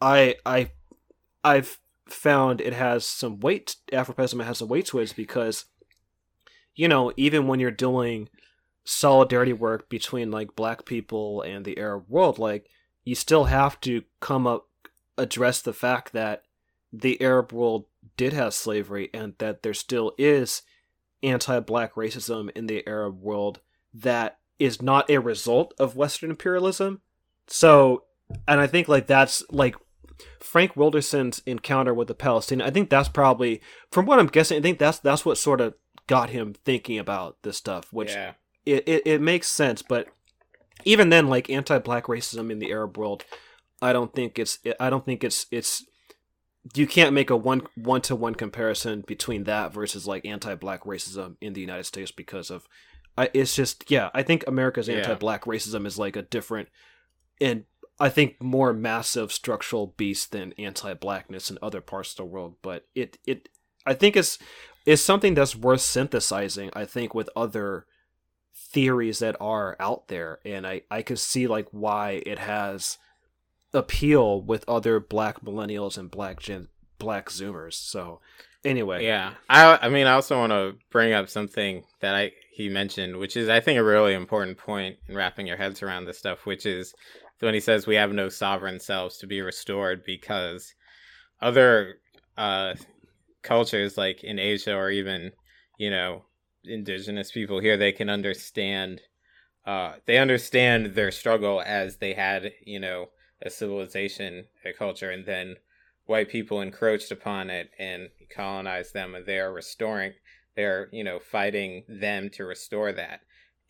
[0.00, 0.70] i i
[1.44, 5.66] i've found it has some weight afropessimism has some weight to it is because
[6.74, 8.28] you know even when you're doing
[8.84, 12.66] solidarity work between like black people and the arab world like
[13.04, 14.66] you still have to come up
[15.16, 16.42] address the fact that
[16.92, 17.84] the arab world
[18.20, 20.60] did have slavery and that there still is
[21.22, 23.60] anti-black racism in the Arab world
[23.94, 27.00] that is not a result of Western imperialism.
[27.46, 28.04] So,
[28.46, 29.74] and I think like that's like
[30.38, 32.68] Frank Wilderson's encounter with the Palestinian.
[32.68, 35.72] I think that's probably, from what I'm guessing, I think that's that's what sort of
[36.06, 37.90] got him thinking about this stuff.
[37.90, 38.34] Which yeah.
[38.66, 40.08] it, it it makes sense, but
[40.84, 43.24] even then, like anti-black racism in the Arab world,
[43.80, 45.86] I don't think it's I don't think it's it's
[46.74, 51.36] you can't make a one one to one comparison between that versus like anti-black racism
[51.40, 52.66] in the United States because of
[53.16, 54.96] I, it's just yeah I think America's Yeah.
[54.96, 56.68] anti-black racism is like a different
[57.40, 57.64] and
[57.98, 62.86] I think more massive structural beast than anti-blackness in other parts of the world but
[62.94, 63.48] it it
[63.86, 64.38] I think it's
[64.86, 67.86] it's something that's worth synthesizing I think with other
[68.54, 72.98] theories that are out there and I I can see like why it has
[73.72, 77.74] appeal with other black millennials and black gen black zoomers.
[77.74, 78.20] So
[78.64, 79.04] anyway.
[79.04, 83.16] Yeah, I I mean I also want to bring up something that I he mentioned,
[83.16, 86.46] which is I think a really important point in wrapping your heads around this stuff,
[86.46, 86.94] which is
[87.40, 90.74] when he says we have no sovereign selves to be restored because
[91.40, 91.94] other
[92.36, 92.74] uh,
[93.42, 95.32] cultures like in Asia or even
[95.78, 96.24] you know
[96.64, 99.00] indigenous people here they can understand
[99.66, 103.06] uh, they understand their struggle as they had you know
[103.42, 105.56] a civilization a culture and then
[106.06, 110.12] white people encroached upon it and colonized them and they are restoring
[110.56, 113.20] they're you know fighting them to restore that.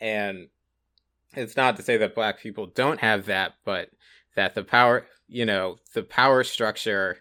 [0.01, 0.49] And
[1.35, 3.91] it's not to say that black people don't have that but
[4.37, 7.19] that the power you know the power structure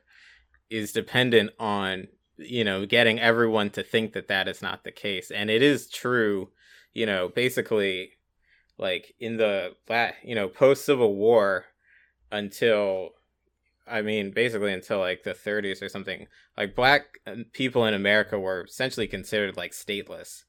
[0.70, 2.08] is dependent on
[2.38, 5.30] you know getting everyone to think that that is not the case.
[5.32, 6.50] And it is true
[6.94, 8.12] you know basically
[8.78, 9.76] like in the
[10.24, 11.66] you know post civil war
[12.32, 13.12] until
[13.88, 16.28] I mean, basically until like the 30s or something.
[16.56, 20.44] Like black uh, people in America were essentially considered like stateless,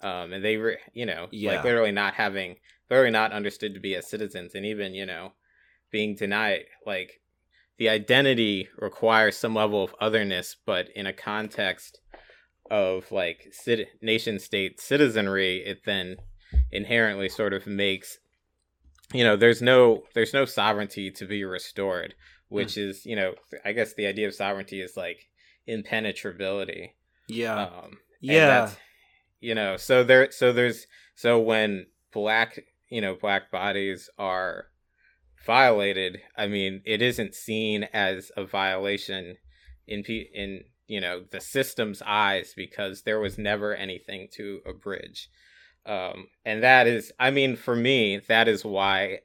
[0.00, 1.54] um, and they were, you know, Yeah.
[1.54, 2.56] like literally not having,
[2.88, 5.32] literally not understood to be as citizens, and even you know,
[5.90, 7.20] being denied like
[7.78, 11.98] the identity requires some level of otherness, but in a context
[12.70, 16.16] of like cit- nation state citizenry, it then
[16.70, 18.18] inherently sort of makes
[19.12, 22.14] you know there's no there's no sovereignty to be restored
[22.48, 25.28] which is you know i guess the idea of sovereignty is like
[25.66, 26.94] impenetrability.
[27.28, 27.62] Yeah.
[27.64, 28.46] Um yeah.
[28.46, 28.76] that's-
[29.40, 34.66] you know so there so there's so when black you know black bodies are
[35.44, 39.36] violated i mean it isn't seen as a violation
[39.86, 45.28] in in you know the system's eyes because there was never anything to abridge
[45.86, 49.18] um and that is i mean for me that is why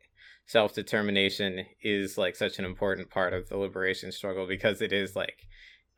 [0.45, 5.47] self-determination is like such an important part of the liberation struggle because it is like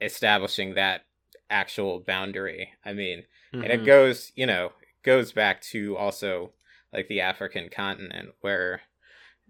[0.02, 1.02] establishing that
[1.50, 3.86] actual boundary i mean and it Mhm.
[3.86, 4.72] goes you know
[5.04, 6.54] goes back to also
[6.94, 8.82] like the african continent where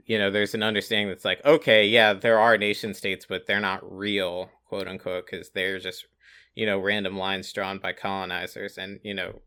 [0.05, 3.59] you know there's an understanding that's like okay yeah there are nation states but they're
[3.59, 6.07] not real quote unquote because they're just
[6.55, 9.41] you know random lines drawn by colonizers and you know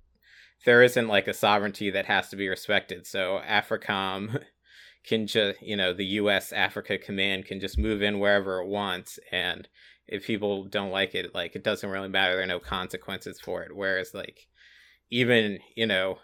[0.65, 3.07] there isn't like a sovereignty that has to be respected.
[3.07, 4.43] So africom
[5.07, 9.19] can just you know the us africa command can just move in wherever it wants
[9.31, 9.69] and
[10.07, 12.35] if people don't like it like it doesn't really matter.
[12.35, 13.75] There are no consequences for it.
[13.75, 14.47] Whereas like
[15.11, 16.19] even you know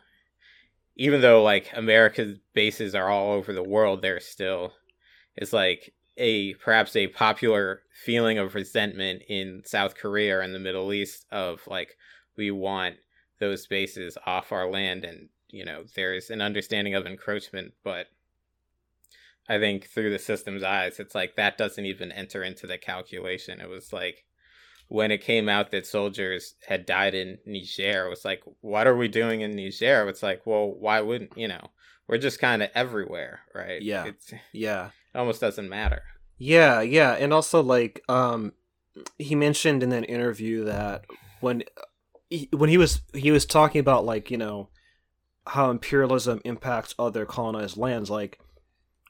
[0.97, 4.73] even though like america's bases are all over the world there's still
[5.37, 10.59] is like a perhaps a popular feeling of resentment in south korea or in the
[10.59, 11.97] middle east of like
[12.37, 12.97] we want
[13.41, 18.07] those bases off our land and you know there's an understanding of encroachment but
[19.51, 23.61] I think through the system's eyes, it's like that doesn't even enter into the calculation.
[23.61, 24.25] It was like
[24.87, 28.97] when it came out that soldiers had died in Niger, it was like, what are
[28.97, 30.09] we doing in Niger?
[30.09, 31.67] It's like, well, why wouldn't you know?
[32.07, 33.83] We're just kind of everywhere, right?
[33.83, 34.05] Yeah.
[34.07, 36.03] it's, it yeah almost doesn't matter.
[36.39, 38.53] Yeah, yeah, and also like um
[39.19, 41.07] he mentioned in that interview that
[41.41, 41.65] when
[42.31, 44.71] he, when he was he was talking about like, you know,
[45.47, 48.39] how imperialism impacts other colonized lands like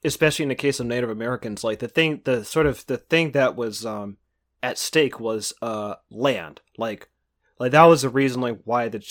[0.03, 3.33] especially in the case of Native Americans, like the thing the sort of the thing
[3.33, 4.17] that was um
[4.63, 6.61] at stake was uh land.
[6.79, 7.09] Like
[7.59, 9.05] like that was the reason like why the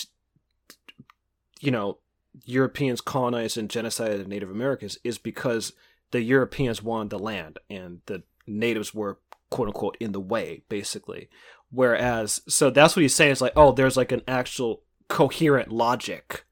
[1.59, 1.99] you know,
[2.45, 5.73] Europeans colonized and genocided Native Americans is because
[6.11, 9.19] the Europeans wanted the land and the natives were
[9.49, 11.29] quote unquote in the way, basically.
[11.71, 16.45] Whereas, so that's what he's saying is like, oh, there's like an actual coherent logic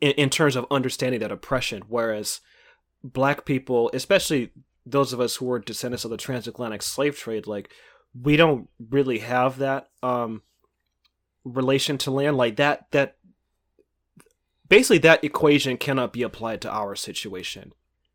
[0.00, 1.82] in, in terms of understanding that oppression.
[1.88, 2.40] Whereas
[3.02, 4.52] black people, especially
[4.86, 7.70] those of us who were descendants of the transatlantic slave trade, like
[8.20, 10.42] we don't really have that um
[11.44, 13.16] relation to land like that that
[14.68, 17.72] basically that equation cannot be applied to our situation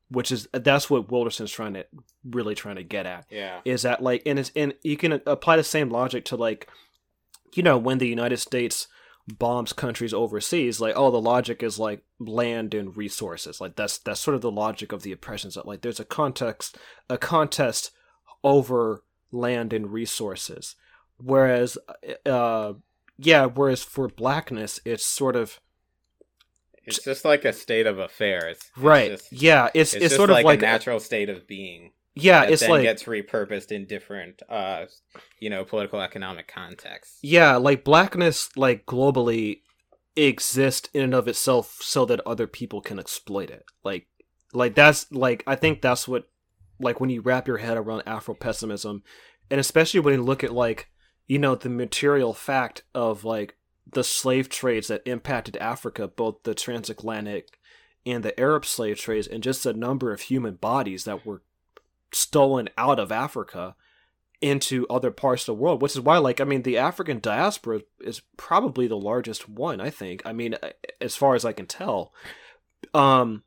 [0.09, 1.85] which is that's what Wilderson's trying to
[2.23, 5.57] really trying to get at Yeah, is that like and it's and you can apply
[5.57, 6.67] the same logic to like
[7.53, 8.87] you know when the United States
[9.39, 14.19] bombs countries overseas like oh the logic is like land and resources like that's that's
[14.19, 16.77] sort of the logic of the oppressions that like there's a context
[17.09, 17.89] a contest
[18.43, 20.75] over land and resources.
[21.17, 21.77] Whereas,
[22.25, 22.73] uh,
[23.17, 25.59] yeah, whereas for blackness, it's sort of
[26.85, 28.57] It's just like a state of affairs.
[28.57, 29.11] It's right.
[29.11, 31.91] just- yeah, it's it's, it's, sort like of like a natural state of being.
[32.15, 34.85] yeah, it's then like gets repurposed in different, uh,
[35.39, 37.19] you know, political economic contexts.
[37.21, 39.61] yeah, like blackness, like globally,
[40.15, 43.65] exists in and of itself so that other people can exploit it.
[43.83, 44.07] Like,
[44.53, 46.29] like that's like I think that's what
[46.79, 49.03] like when you wrap your head around Afro pessimism,
[49.49, 50.89] and especially when you look at like
[51.27, 53.55] you know the material fact of like
[53.87, 57.59] the slave trades that impacted Africa, both the transatlantic
[58.05, 61.41] and the Arab slave trades, and just the number of human bodies that were
[62.11, 63.75] stolen out of Africa
[64.41, 67.81] into other parts of the world, which is why, like, I mean, the African diaspora
[68.01, 69.81] is probably the largest one.
[69.81, 70.21] I think.
[70.25, 70.55] I mean,
[71.01, 72.13] as far as I can tell.
[72.93, 73.43] Um,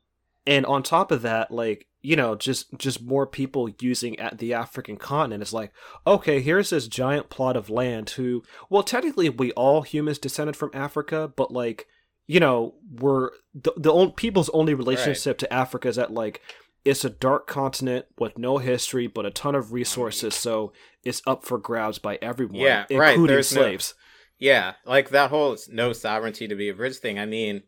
[0.49, 4.53] and on top of that, like, you know, just just more people using at the
[4.55, 5.43] African continent.
[5.43, 5.71] is like,
[6.07, 8.09] okay, here's this giant plot of land.
[8.11, 11.85] Who, well, technically, we all humans descended from Africa, but like,
[12.25, 16.41] you know, we're the the only, people's only relationship to Africa is that like
[16.83, 20.73] it's a dark continent with no history but a ton of resources, so
[21.03, 23.93] it's up for grabs by everyone, Yeah, right, including no- slaves.
[24.39, 27.19] Yeah, like that whole no sovereignty to be a bridge thing.
[27.19, 27.63] I mean,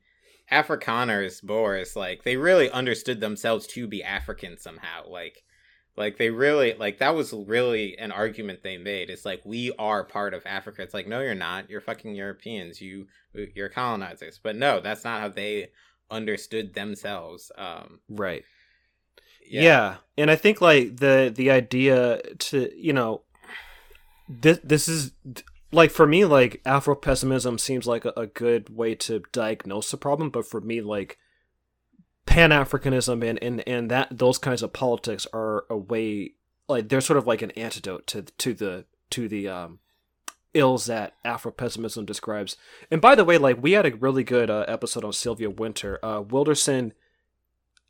[0.52, 5.08] Afrikaners, Boers, like they really understood themselves to be African somehow.
[5.08, 5.44] Like,
[5.98, 9.10] like they really like that was really an argument they made.
[9.10, 10.82] It's like we are part of Africa.
[10.82, 11.70] It's like no, you're not.
[11.70, 12.82] You're fucking Europeans.
[12.82, 14.40] You you're colonizers.
[14.42, 15.70] But no, that's not how they
[16.10, 17.52] understood themselves.
[17.58, 18.44] Um, Right.
[19.48, 19.98] Yeah.
[20.18, 23.24] and I think like the the idea to you know
[24.30, 25.12] this this is
[25.72, 29.98] like for me like Afro pessimism seems like a, a good way to diagnose the
[29.98, 31.18] problem, but for me like
[32.26, 36.34] Pan Africanism and, and and that those kinds of politics are a way
[36.68, 39.80] like they're sort of like an antidote to to the to the um
[40.54, 42.58] ills that Afro pessimism describes.
[42.90, 46.04] And by the way, like we had a really good uh, episode on Sylvia Wynter.
[46.04, 46.94] Uh, Wilderson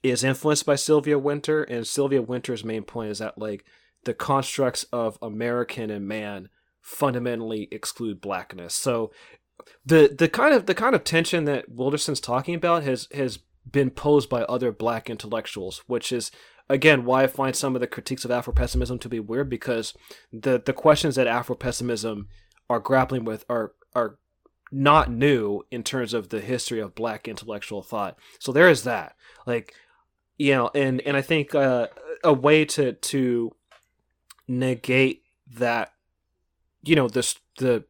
[0.03, 3.65] is influenced by Sylvia Wynter, and Sylvia Wynter's main point is that like
[4.03, 6.49] the constructs of American and man
[6.81, 8.73] fundamentally exclude blackness.
[8.73, 9.11] So
[9.85, 13.91] the the kind of the kind of tension that Wilderson's talking about has has been
[13.91, 16.31] posed by other black intellectuals, which is
[16.69, 19.93] again why I find some of the critiques of Afro pessimism to be weird because
[20.31, 22.27] the the questions that Afro pessimism
[22.69, 24.17] are grappling with are are
[24.71, 28.17] not new in terms of the history of black intellectual thought.
[28.39, 29.15] So there is that.
[29.45, 29.73] Like
[30.37, 31.87] you know, and and I think uh,
[32.23, 33.51] a way to to
[34.47, 35.23] negate
[35.55, 35.93] that
[36.83, 37.83] you know this the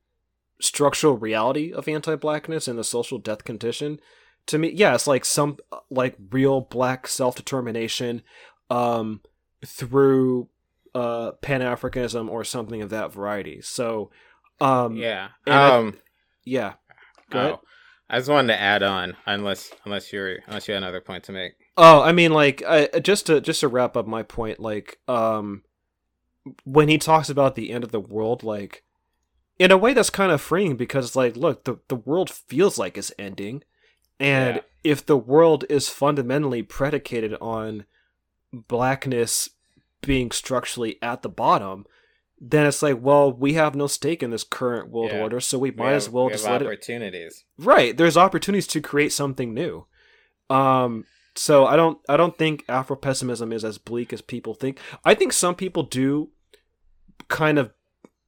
[0.60, 4.00] structural reality of anti-blackness and the social death condition
[4.46, 5.58] to me yeah it's like some
[5.90, 8.22] like real black self-determination
[8.70, 9.22] um
[9.66, 10.48] through
[10.94, 14.12] uh pan-africanism or something of that variety so
[14.60, 15.30] um yeah.
[15.46, 15.98] and I- Um.
[16.44, 16.74] yeah
[17.32, 17.52] Go ahead.
[17.54, 17.62] oh,
[18.10, 21.32] I just wanted to add on, unless unless you're unless you had another point to
[21.32, 21.54] make.
[21.78, 25.64] Oh, I mean, like, I, just to just to wrap up my point, like, um,
[26.64, 28.84] when he talks about the end of the world, like,
[29.60, 32.98] in a way, that's kind of freeing because, like, look, the the world feels like
[32.98, 33.64] it's ending,
[34.20, 34.62] and Yeah.
[34.84, 37.86] if the world is fundamentally predicated on
[38.52, 39.50] blackness
[40.02, 41.86] being structurally at the bottom,
[42.40, 45.20] then it's like, well, we have no stake in this current world Yeah.
[45.22, 47.46] order, so we We might as well we just have let it opportunities.
[47.58, 49.86] right there's opportunities to create something new
[50.50, 51.06] um
[51.36, 54.80] so i don't i don't think afro pessimism is as bleak as people think.
[55.06, 56.30] I think some people do
[57.28, 57.72] kind of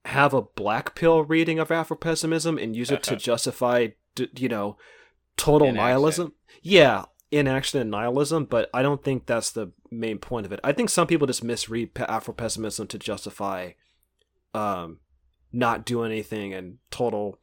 [0.06, 3.88] have a black pill reading of afro pessimism and use it to justify
[4.38, 4.78] you know
[5.38, 5.86] total Inaction.
[5.86, 6.34] nihilism.
[6.62, 10.60] Yeah inaction and nihilism but i don't think that's the main point of it.
[10.64, 13.72] I think some people just misread afro pessimism to justify
[14.54, 15.00] um
[15.52, 17.38] not doing anything and total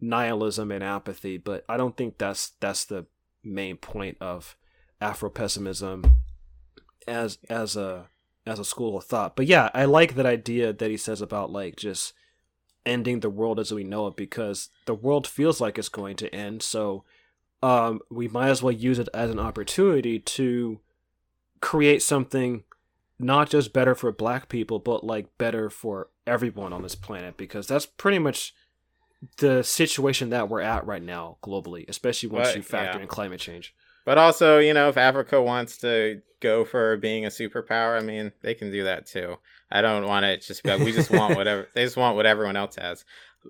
[0.00, 3.06] nihilism and apathy, but I don't think that's that's the
[3.42, 4.56] main point of
[5.04, 6.16] Afro pessimism
[7.06, 8.08] as as a
[8.46, 9.36] as a school of thought.
[9.36, 12.12] But yeah, I like that idea that he says about like just
[12.86, 16.34] ending the world as we know it because the world feels like it's going to
[16.34, 16.62] end.
[16.62, 17.04] So
[17.62, 20.80] um, we might as well use it as an opportunity to
[21.60, 22.64] create something
[23.18, 27.66] not just better for black people, but like better for everyone on this planet because
[27.66, 28.54] that's pretty much
[29.38, 33.02] the situation that we're at right now globally, especially once But, you factor yeah.
[33.02, 33.74] in climate change.
[34.04, 38.32] But also, you know, if Africa wants to go for being a superpower, I mean,
[38.42, 39.36] they can do that too.
[39.70, 41.68] I don't want it just be we just want whatever.
[41.74, 43.04] they just want what everyone else has.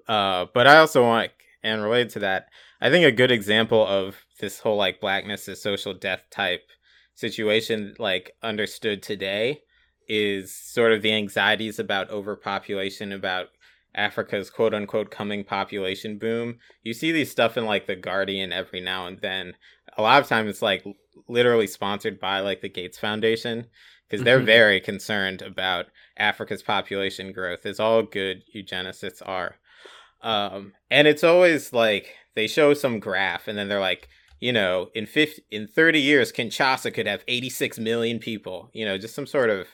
[0.09, 1.31] Uh, but I also want,
[1.63, 2.49] and related to that,
[2.81, 6.63] I think a good example of this whole like blackness is social death type
[7.15, 9.63] situation, like understood today,
[10.09, 13.49] is sort of the anxieties about overpopulation, about
[13.95, 16.59] Africa's quote unquote coming population boom.
[16.83, 19.55] You see these stuff in like The Guardian every now and then.
[19.97, 20.85] A lot of times it's like
[21.29, 23.67] literally sponsored by like the Gates Foundation
[24.09, 24.47] because they're mm-hmm.
[24.47, 25.87] very concerned about
[26.17, 29.57] Africa's population growth, as all good eugenicists are.
[30.23, 34.09] Um, and it's always like they show some graph and then they're like,
[34.41, 38.99] you know, in 50, in 30 years, Kinshasa could have 86 million people, you know,
[38.99, 39.69] just some sort of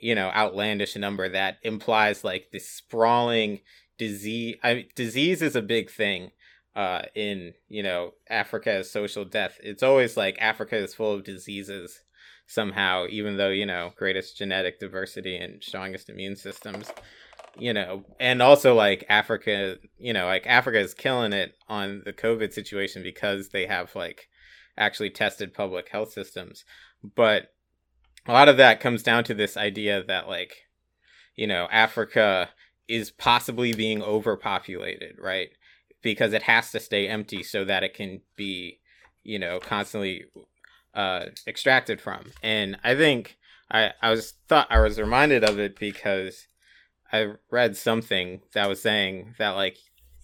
[0.00, 3.60] you know outlandish number that implies like this sprawling
[3.98, 6.30] disease I mean, disease is a big thing
[6.80, 9.58] uh in you know Africa social death.
[9.62, 12.00] It's always like Africa is full of diseases
[12.46, 16.90] somehow even though you know greatest genetic diversity and strongest immune systems
[17.58, 18.04] you know.
[18.18, 23.02] And also like Africa you know like Africa is killing it on the covid situation
[23.02, 24.28] because they have like
[24.78, 26.64] actually tested public health systems.
[27.02, 27.52] But
[28.26, 30.54] a lot of that comes down to this idea that like
[31.36, 32.50] you know africa
[32.88, 35.50] is possibly being overpopulated right
[36.02, 38.78] because it has to stay empty so that it can be
[39.22, 40.24] you know constantly
[40.94, 43.36] uh extracted from and i think
[43.70, 46.46] i i was thought i was reminded of it because
[47.12, 49.76] i read something that was saying that like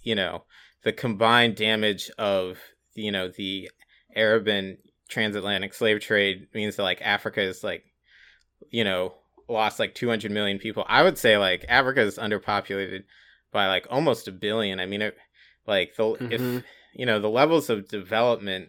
[0.03, 0.45] you know
[0.83, 2.59] the combined damage of
[2.95, 3.71] you know the
[4.15, 7.85] arab and transatlantic slave trade means that like Africa is like,
[8.71, 9.15] you know,
[9.49, 10.85] lost like 200 million people.
[10.89, 13.05] I would say like Africa is underpopulated
[13.53, 14.81] by like almost a billion.
[14.81, 15.17] I mean, it,
[15.67, 16.33] like the mm-hmm.
[16.33, 16.65] if
[16.95, 18.69] you know the levels of development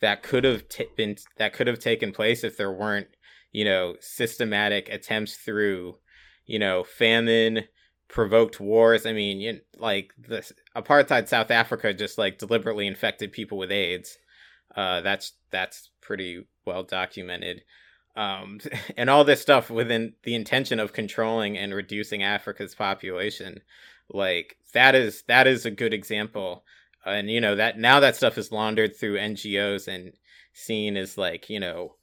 [0.00, 3.08] that could have t- been that could have taken place if there weren't
[3.52, 5.96] you know systematic attempts through
[6.46, 7.64] you know famine
[8.08, 13.58] provoked wars i mean you, like the apartheid south africa just like deliberately infected people
[13.58, 14.18] with aids
[14.76, 17.62] uh, that's that's pretty well documented.
[18.16, 18.60] Um,
[18.96, 23.60] and all this stuff within the intention of controlling and reducing Africa's population,
[24.12, 26.64] like that is that is a good example.
[27.04, 30.12] And you know that now that stuff is laundered through NGOs and
[30.52, 31.94] seen as like you know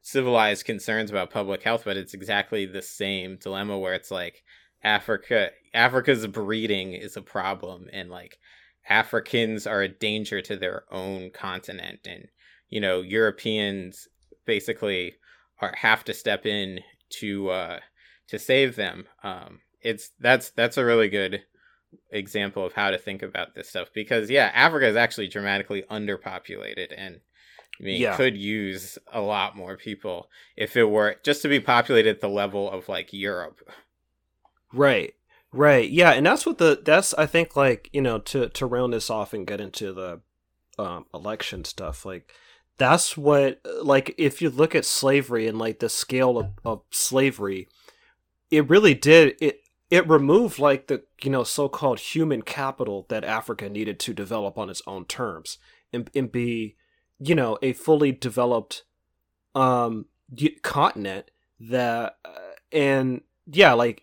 [0.00, 4.42] civilized concerns about public health, but it's exactly the same dilemma where it's like
[4.82, 8.38] Africa Africa's breeding is a problem and like
[8.88, 12.28] Africans are a danger to their own continent, and
[12.68, 14.08] you know Europeans
[14.46, 15.14] basically
[15.60, 16.80] are have to step in
[17.10, 17.80] to uh,
[18.28, 19.06] to save them.
[19.22, 21.42] Um, it's that's that's a really good
[22.10, 26.92] example of how to think about this stuff because yeah, Africa is actually dramatically underpopulated
[26.96, 27.20] and
[27.80, 28.16] I mean, yeah.
[28.16, 32.28] could use a lot more people if it were just to be populated at the
[32.28, 33.60] level of like Europe.
[34.72, 35.14] Right.
[35.52, 35.88] Right.
[35.88, 39.08] Yeah, and that's what the that's I think like, you know, to to round this
[39.08, 40.20] off and get into the
[40.78, 42.32] um election stuff, like
[42.76, 47.68] that's what like if you look at slavery and like the scale of, of slavery,
[48.50, 49.60] it really did it
[49.90, 54.70] it removed like the you know so-called human capital that Africa needed to develop on
[54.70, 55.58] its own terms
[55.92, 56.76] and, and be
[57.18, 58.84] you know a fully developed
[59.54, 60.06] um
[60.62, 61.30] continent
[61.60, 62.30] that uh,
[62.70, 64.02] and yeah like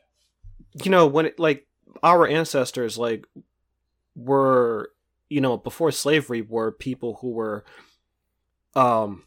[0.83, 1.67] you know when it like
[2.03, 3.25] our ancestors like
[4.15, 4.89] were
[5.29, 7.63] you know before slavery were people who were
[8.75, 9.23] um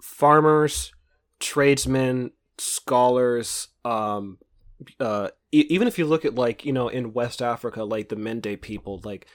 [0.00, 0.92] farmers
[1.40, 4.38] tradesmen scholars um
[5.00, 8.60] uh even if you look at like you know in west africa like the mende
[8.60, 9.26] people like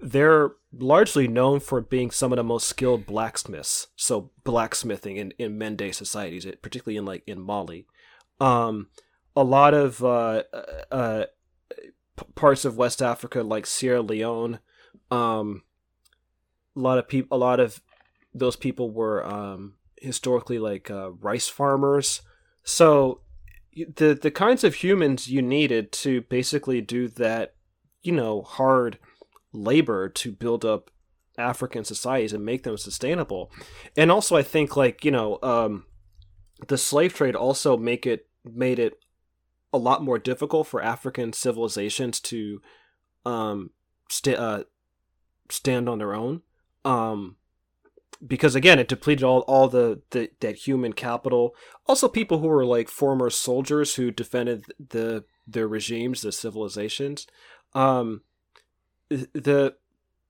[0.00, 5.58] they're largely known for being some of the most skilled blacksmiths so blacksmithing in in
[5.58, 7.86] mende societies particularly in like in mali
[8.40, 8.88] um
[9.36, 10.42] a lot of uh,
[10.90, 11.24] uh,
[12.34, 14.60] parts of West Africa, like Sierra Leone,
[15.10, 15.62] um,
[16.76, 17.80] a lot of people, a lot of
[18.32, 22.22] those people were um, historically like uh, rice farmers.
[22.62, 23.20] So
[23.74, 27.54] the the kinds of humans you needed to basically do that,
[28.02, 28.98] you know, hard
[29.52, 30.90] labor to build up
[31.36, 33.50] African societies and make them sustainable.
[33.96, 35.86] And also, I think like you know, um,
[36.68, 38.98] the slave trade also make it made it
[39.72, 42.60] a lot more difficult for African civilizations to
[43.26, 43.70] um,
[44.08, 44.64] st- uh,
[45.50, 46.42] stand on their own.
[46.84, 47.36] Um,
[48.26, 51.54] because again, it depleted all, all the, the that human capital.
[51.86, 57.26] Also, people who were like former soldiers who defended the the regimes, the civilizations.
[57.74, 58.22] Um,
[59.08, 59.74] the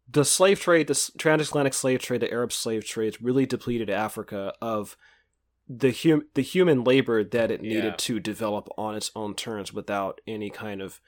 [0.09, 4.97] the slave trade, the transatlantic slave trade, the Arab slave trades really depleted Africa of
[5.68, 7.95] the hum- the human labor that it needed yeah.
[7.97, 11.01] to develop on its own terms without any kind of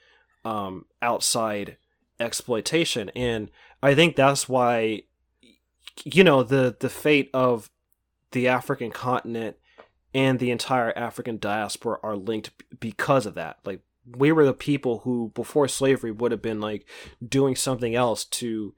[0.43, 1.77] um, outside
[2.19, 3.51] exploitation and
[3.83, 5.03] i think that's why
[6.03, 7.69] you know the the fate of
[8.31, 9.57] the african continent
[10.13, 13.59] and the entire African diaspora are linked because of that.
[13.65, 13.81] Like
[14.17, 16.87] we were the people who before slavery would have been like
[17.23, 18.73] doing something else to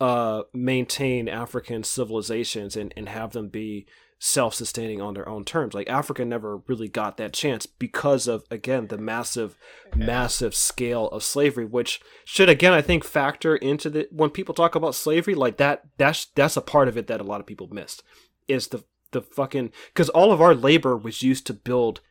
[0.00, 3.86] uh, maintain African civilizations and, and have them be
[4.22, 5.72] self-sustaining on their own terms.
[5.72, 9.56] Like Africa never really got that chance because of again the massive
[9.96, 10.04] yeah.
[10.04, 14.74] massive scale of slavery which should again I think factor into the when people talk
[14.74, 17.68] about slavery like that that's that's a part of it that a lot of people
[17.72, 18.02] missed
[18.46, 22.02] is the the fucking cuz all of our labor was used to build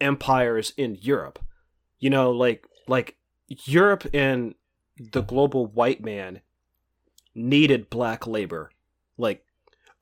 [0.00, 1.38] empires in Europe.
[1.98, 3.16] You know like like
[3.48, 4.54] Europe and
[4.98, 6.40] the global white man
[7.34, 8.70] needed black labor.
[9.18, 9.44] Like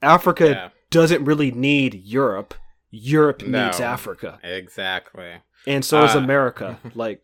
[0.00, 2.54] Africa yeah doesn't really need Europe.
[2.90, 4.38] Europe no, needs Africa.
[4.42, 5.42] Exactly.
[5.66, 6.78] And so uh, does America.
[6.94, 7.22] like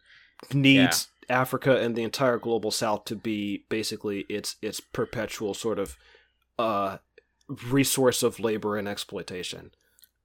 [0.52, 1.36] needs yeah.
[1.40, 5.96] Africa and the entire global south to be basically its its perpetual sort of
[6.58, 6.98] uh
[7.70, 9.70] resource of labor and exploitation.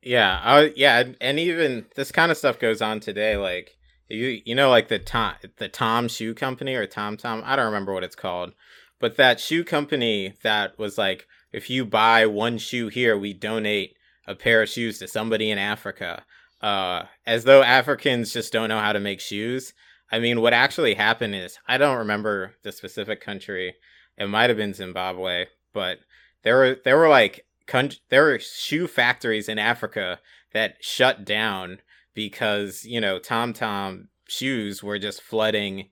[0.01, 3.35] Yeah, uh, yeah, and even this kind of stuff goes on today.
[3.35, 3.77] Like
[4.07, 7.41] you, you know, like the Tom, the Tom Shoe Company or Tom Tom.
[7.45, 8.53] I don't remember what it's called,
[8.99, 13.95] but that shoe company that was like, if you buy one shoe here, we donate
[14.27, 16.23] a pair of shoes to somebody in Africa.
[16.61, 19.73] Uh, as though Africans just don't know how to make shoes.
[20.11, 23.75] I mean, what actually happened is I don't remember the specific country.
[24.17, 25.99] It might have been Zimbabwe, but
[26.43, 30.19] there were there were like con- there were shoe factories in Africa
[30.53, 31.79] that shut down
[32.13, 35.89] because you know Tom Tom shoes were just flooding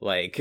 [0.00, 0.40] like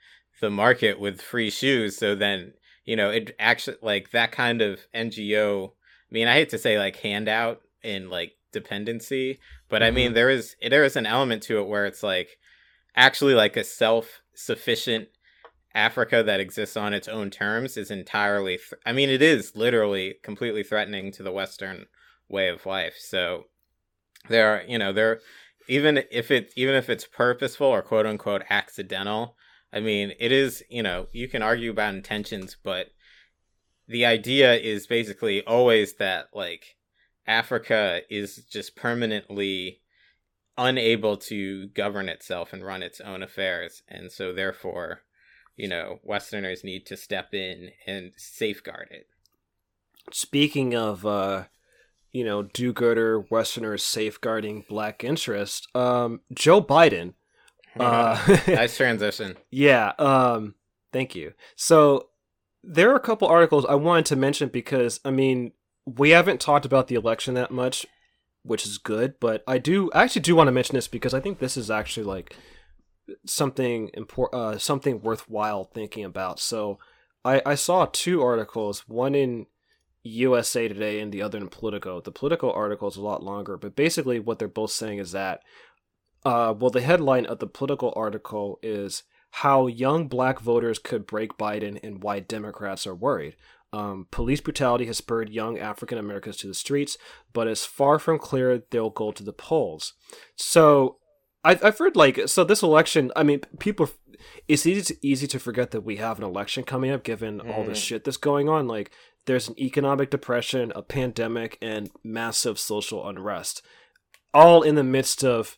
[0.40, 1.96] the market with free shoes.
[1.96, 2.54] So then
[2.84, 5.68] you know, it actually like that kind of NGO.
[5.68, 9.86] I mean, I hate to say like handout and like dependency, but mm-hmm.
[9.86, 10.14] I mean mm-hmm.
[10.14, 12.38] there is there is an element to it where it's like
[12.96, 15.08] actually like a self sufficient
[15.74, 18.58] Africa that exists on its own terms is entirely.
[18.58, 21.86] Th- I mean, it is literally completely threatening to the Western
[22.28, 22.96] way of life.
[22.98, 23.44] So
[24.28, 25.20] there are, you know, there
[25.68, 29.36] even if it even if it's purposeful or quote unquote accidental,
[29.72, 32.88] I mean, it is, you know, you can argue about intentions, but
[33.88, 36.76] the idea is basically always that, like,
[37.26, 39.80] Africa is just permanently
[40.58, 43.82] unable to govern itself and run its own affairs.
[43.88, 45.02] And so, therefore,
[45.56, 49.06] you know, Westerners need to step in and safeguard it.
[50.12, 51.44] Speaking of, uh,
[52.10, 57.14] you know, do gooder Westerners safeguarding black interest, um, Joe Biden
[57.78, 59.36] uh, nice transition.
[59.50, 59.92] Yeah.
[59.98, 60.54] Um.
[60.92, 61.32] Thank you.
[61.56, 62.08] So
[62.62, 65.52] there are a couple articles I wanted to mention because I mean
[65.84, 67.86] we haven't talked about the election that much,
[68.42, 69.14] which is good.
[69.20, 71.70] But I do I actually do want to mention this because I think this is
[71.70, 72.36] actually like
[73.26, 76.40] something important, uh, something worthwhile thinking about.
[76.40, 76.78] So
[77.24, 79.46] I I saw two articles, one in
[80.04, 82.00] USA Today and the other in Politico.
[82.00, 85.42] The Politico article is a lot longer, but basically what they're both saying is that
[86.24, 89.02] uh, well, the headline of the Politico article is
[89.36, 93.34] how young black voters could break Biden and why Democrats are worried.
[93.72, 96.98] Um, police brutality has spurred young African Americans to the streets,
[97.32, 99.94] but it's far from clear they'll go to the polls.
[100.36, 100.98] So
[101.42, 103.10] I've, I've heard like so this election.
[103.16, 103.90] I mean, people.
[104.46, 107.50] It's easy to, easy to forget that we have an election coming up, given mm.
[107.50, 107.74] all the mm-hmm.
[107.74, 108.68] shit that's going on.
[108.68, 108.92] Like,
[109.26, 113.62] there's an economic depression, a pandemic, and massive social unrest,
[114.32, 115.56] all in the midst of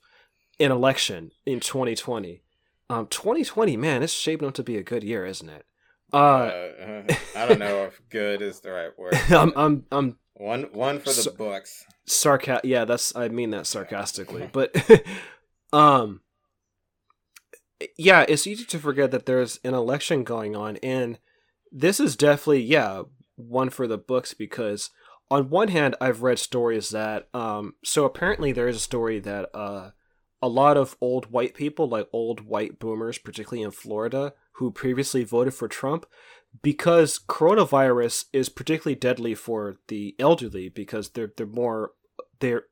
[0.61, 2.43] an election in 2020.
[2.91, 5.65] Um, 2020, man, it's shaping up to be a good year, isn't it?
[6.13, 7.03] Uh, uh,
[7.35, 9.15] I don't know if "good" is the right word.
[9.31, 11.85] I'm, I'm, I'm one, one for the so, books.
[12.07, 14.77] Sarca- yeah, that's I mean that sarcastically, but
[15.73, 16.21] um,
[17.97, 21.19] yeah, it's easy to forget that there's an election going on, and
[21.73, 23.03] this is definitely yeah
[23.37, 24.91] one for the books because
[25.31, 29.49] on one hand, I've read stories that um, so apparently there is a story that
[29.55, 29.91] uh
[30.45, 35.25] a lot of old white people, like old white boomers, particularly in Florida, who previously
[35.25, 36.05] voted for Trump,
[36.61, 41.93] because coronavirus is particularly deadly for the elderly because they're they're more
[42.41, 42.65] they're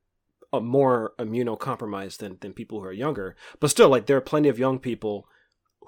[0.52, 3.36] uh, more immunocompromised than than people who are younger.
[3.58, 5.26] But still, like there are plenty of young people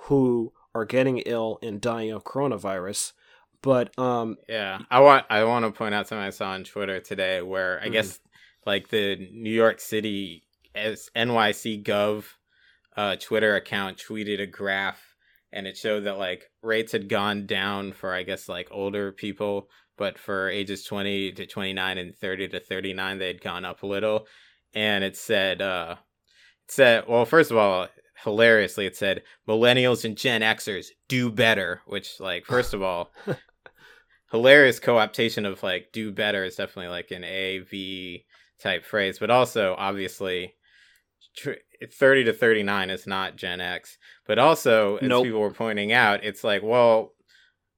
[0.05, 3.13] who are getting ill and dying of coronavirus.
[3.61, 6.99] But um, yeah, I want I want to point out something I saw on Twitter
[6.99, 7.93] today where I mm-hmm.
[7.93, 8.21] guess
[8.65, 10.44] like the New York City
[10.77, 12.25] NYC Gov
[12.97, 15.15] uh, Twitter account tweeted a graph
[15.55, 19.69] and it showed that like rates had gone down for I guess like older people,
[19.97, 23.87] but for ages 20 to 29 and 30 to 39 they had gone up a
[23.87, 24.27] little.
[24.75, 25.97] And it said uh
[26.67, 27.89] it said well first of all
[28.25, 33.13] hilariously it said millennials and Gen Xers do better, which like first of all
[34.33, 38.25] hilarious co-optation of like do better is definitely like an A V
[38.59, 40.55] type phrase, but also obviously.
[41.37, 41.53] Tr-
[41.93, 43.99] 30 to 39 is not Gen X.
[44.27, 45.25] But also, as Nope.
[45.25, 47.13] people were pointing out, it's like, well,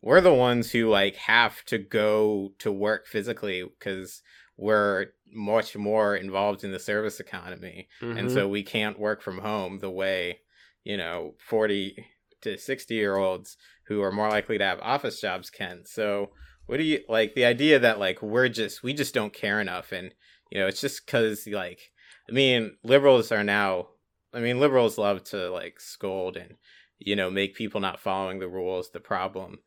[0.03, 4.23] we're the ones who like have to go to work physically because
[4.57, 8.33] we're much more involved in the service economy and Mhm.
[8.33, 10.41] so we can't work from home the way
[10.85, 12.07] you know 40
[12.43, 13.57] to 60 year olds
[13.89, 16.31] who are more likely to have office jobs can so
[16.67, 19.91] what do you like the idea that like we're just we just don't care enough
[19.93, 20.15] and
[20.51, 21.81] you know it's just because like
[22.29, 23.87] i mean liberals are now
[24.33, 26.55] i mean liberals love to like scold and
[26.99, 29.59] you know make people not following the rules the problem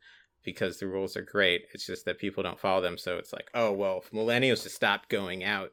[0.44, 1.66] because the rules are great.
[1.74, 4.76] It's just that people don't follow them so it's like oh well if millennials just
[4.76, 5.70] stopped going out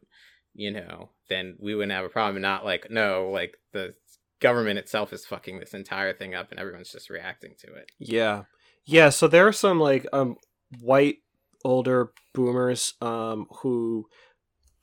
[0.53, 2.41] you know then we wouldn't have a problem.
[2.41, 3.93] Not like no like the
[4.39, 7.91] government itself is fucking this entire thing up and everyone's just reacting to it.
[7.99, 8.43] Yeah.
[8.85, 10.37] Yeah, so there are some like um
[10.79, 11.17] white
[11.65, 14.05] older boomers um who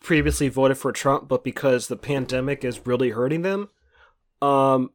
[0.04, 3.68] previously voted for Trump but because the pandemic is really hurting them
[4.40, 4.90] um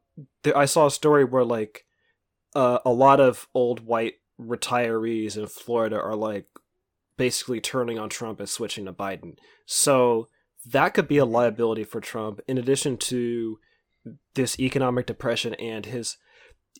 [0.54, 1.84] I saw a story where like
[2.54, 6.46] uh, a lot of old white retirees in Florida are like
[7.16, 9.36] basically turning on Trump and switching to Biden.
[9.66, 10.28] So
[10.66, 13.58] that could be a liability for Trump in addition to
[14.34, 16.16] this economic depression and his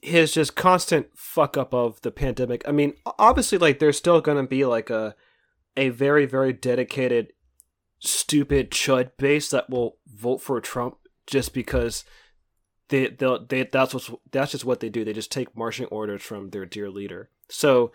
[0.02, 2.62] his just constant fuck up of the pandemic.
[2.66, 5.14] I mean, obviously like there's still going to be like a
[5.76, 7.32] a very very dedicated
[8.00, 10.96] stupid chud base that will vote for Trump
[11.26, 12.04] just because
[12.88, 15.04] they they they that's what's that's just what they do.
[15.04, 17.30] They just take marching orders from their dear leader.
[17.48, 17.92] So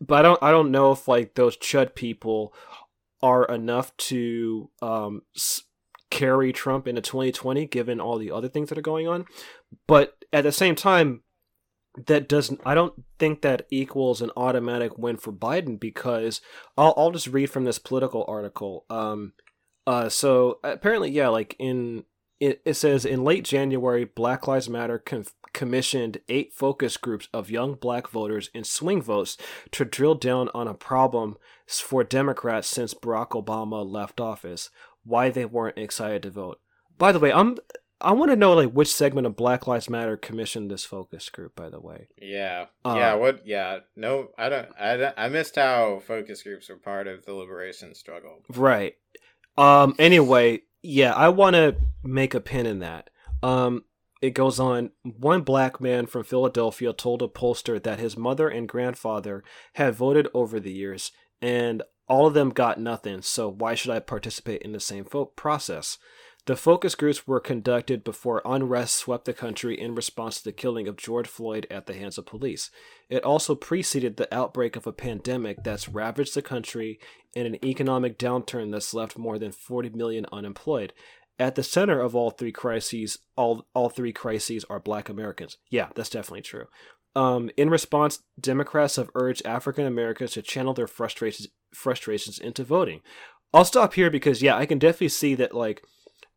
[0.00, 2.54] but I don't I don't know if like those chud people
[3.22, 5.22] are enough to um
[6.10, 9.24] carry Trump into 2020 given all the other things that are going on.
[9.86, 11.22] But at the same time
[12.06, 16.40] that doesn't I don't think that equals an automatic win for Biden because
[16.76, 18.84] I'll I'll just read from this Politico article.
[18.88, 19.34] Um
[19.86, 22.04] uh so apparently yeah like in
[22.40, 25.02] it, it says in late January Black Lives Matter
[25.52, 29.36] commissioned eight focus groups of young black voters in swing votes
[29.70, 31.36] to drill down on a problem
[31.68, 34.70] for Democrats since Barack Obama left office
[35.04, 36.60] why they weren't excited to vote.
[36.98, 37.58] By the way, I'm
[38.02, 41.54] I want to know like which segment of Black Lives Matter commissioned this focus group.
[41.56, 45.56] By the way, yeah Uh, yeah what yeah no i don't I, don't- I missed
[45.56, 48.94] how focus groups were part of the liberation struggle right?
[49.56, 49.94] Um.
[49.98, 53.10] Anyway, yeah, I want to make a pin in that.
[53.42, 53.84] Um.
[54.20, 54.90] It goes on.
[55.02, 59.42] One black man from Philadelphia told a pollster that his mother and grandfather
[59.74, 63.22] had voted over the years, and all of them got nothing.
[63.22, 65.98] So why should I participate in the same vote process?
[66.46, 70.88] The focus groups were conducted before unrest swept the country in response to the killing
[70.88, 72.68] of George Floyd at the hands of police.
[73.08, 76.98] It also preceded the outbreak of a pandemic that's ravaged the country
[77.36, 80.92] and an economic downturn that's left more than 40 million unemployed.
[81.38, 85.58] At the center of all three crises, all all three crises are black Americans.
[85.70, 86.66] Yeah, that's definitely true.
[87.14, 93.00] Um, in response, Democrats have urged African Americans to channel their frustrations frustrations into voting.
[93.54, 95.82] I'll stop here because yeah, I can definitely see that like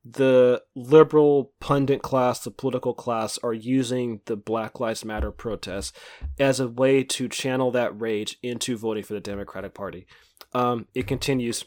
[0.06, 5.92] the liberal pundit class, the political class, are using the Black Lives Matter protests
[6.38, 10.06] as a way to channel that rage into voting for the Democratic Party.
[10.54, 11.66] Um, it continues,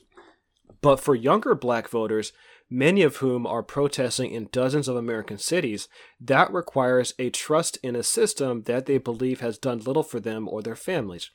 [0.81, 2.33] but for younger black voters,
[2.71, 5.89] many of whom are protesting in dozens of American cities,
[6.21, 10.49] that requires a trust in a system that they believe has done little for them
[10.49, 11.31] or their families.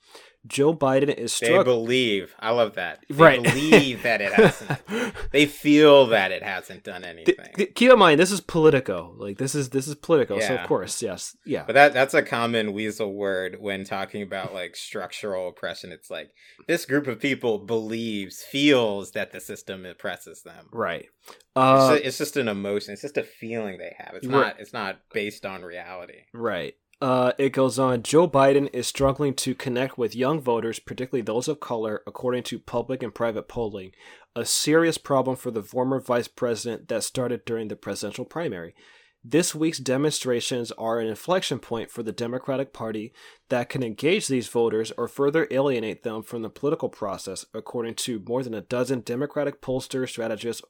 [0.46, 1.50] Joe Biden is struck.
[1.52, 3.42] they believe i love that they Right.
[3.42, 4.78] believe that it hasn't
[5.32, 9.16] they feel that it hasn't done anything Th- th- keep in mind, this is Politico.
[9.18, 10.42] Like this is this is Politico.
[10.42, 14.54] So of course, yes, yeah, But that that's a common weasel word when talking about
[14.54, 15.94] like structural oppression.
[15.94, 16.32] It's like
[16.68, 20.68] this group of people believes, feels that the system oppresses them.
[20.74, 21.06] right.
[21.26, 22.92] It's, Uh, ju- it's just an emotion.
[22.92, 24.16] It's just a feeling they have.
[24.16, 24.60] It's not.
[24.60, 26.24] It's not based on reality.
[26.34, 26.76] Right.
[27.02, 28.02] Uh, it goes on.
[28.02, 32.60] Joe Biden is struggling to connect with young voters, particularly those of color, according to
[32.60, 33.92] public and private polling.
[34.36, 38.74] A serious problem for the former vice president that started during the presidential primary.
[39.22, 43.14] This week's demonstrations are an inflection point for the Democratic Party
[43.50, 48.24] that can engage these voters or further alienate them from the political process, according to
[48.28, 50.62] more than a dozen Democratic pollsters, strategists,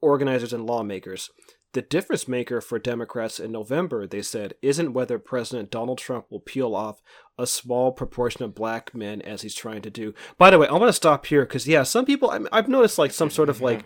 [0.00, 1.30] organizers, and lawmakers.
[1.72, 6.40] The difference maker for Democrats in November, they said, isn't whether President Donald Trump will
[6.40, 7.00] peel off
[7.38, 10.12] a small proportion of black men as he's trying to do.
[10.36, 12.98] By the way, I want to stop here because, yeah, some people, I- I've noticed
[12.98, 13.64] like some sort of mm-hmm.
[13.64, 13.84] like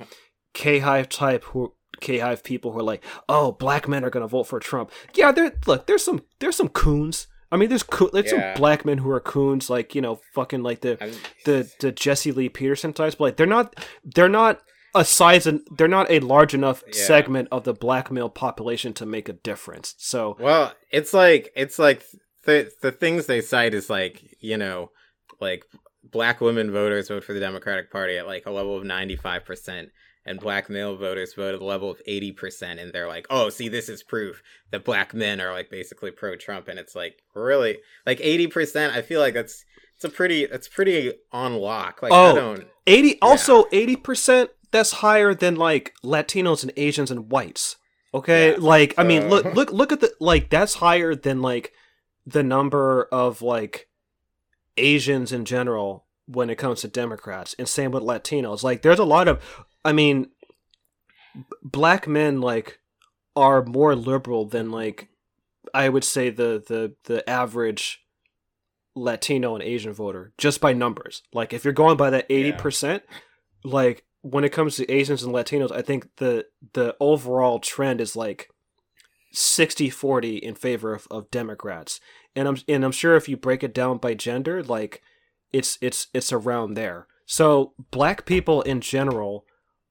[0.55, 1.75] K Hive type who.
[2.01, 4.91] K Hive people who are like, oh, black men are gonna vote for Trump.
[5.15, 5.53] Yeah, there.
[5.65, 7.29] Look, there's some, there's some coons.
[7.53, 8.53] I mean, there's co- there's Yeah.
[8.53, 11.15] some black men who are coons, like you know, fucking like the I'm-
[11.45, 14.61] the the Jesse Lee Peterson types, but like they're not they're not
[14.95, 16.93] a size and they're not a large enough Yeah.
[17.05, 19.95] segment of the black male population to make a difference.
[19.99, 22.05] So Well, it's like it's like
[22.45, 24.91] the the things they cite is like you know,
[25.41, 25.65] like
[26.03, 29.45] black women voters vote for the Democratic Party at like a level of ninety five
[29.45, 29.89] percent,
[30.27, 33.49] and black male voters vote at a level of eighty percent, and they're like, oh,
[33.49, 37.17] see, this is proof that black men are like basically pro Trump, and it's like
[37.35, 38.95] really like eighty percent.
[38.95, 39.65] I feel like that's
[39.97, 42.03] it's a pretty it's pretty on lock.
[42.03, 42.35] Like I Oh.
[42.35, 42.67] don't.
[42.87, 47.77] 80 also 80% that's higher than like Latinos and Asians and whites.
[48.13, 48.53] Okay?
[48.53, 49.51] Yeah, like I mean look uh.
[49.51, 51.73] look look at the like that's higher than like
[52.27, 53.89] the number of like
[54.77, 58.65] Asians in general when it comes to Democrats and same with Latinos.
[58.65, 60.31] Like there's a lot of I mean
[61.35, 62.81] b- black men like
[63.37, 65.09] are more liberal than like
[65.73, 68.05] I would say the the the average
[68.97, 71.23] Latino and Asian voter just by numbers.
[71.33, 73.05] Like if you're going by that eighty percent,
[73.63, 78.17] like when it comes to Asians and Latinos, I think the the overall trend is
[78.17, 78.49] like
[79.35, 82.01] 60-40 in favor of, of Democrats.
[82.35, 85.03] And I'm and I'm sure if you break it down by gender, like
[85.53, 87.07] it's it's it's around there.
[87.27, 89.45] So black people in general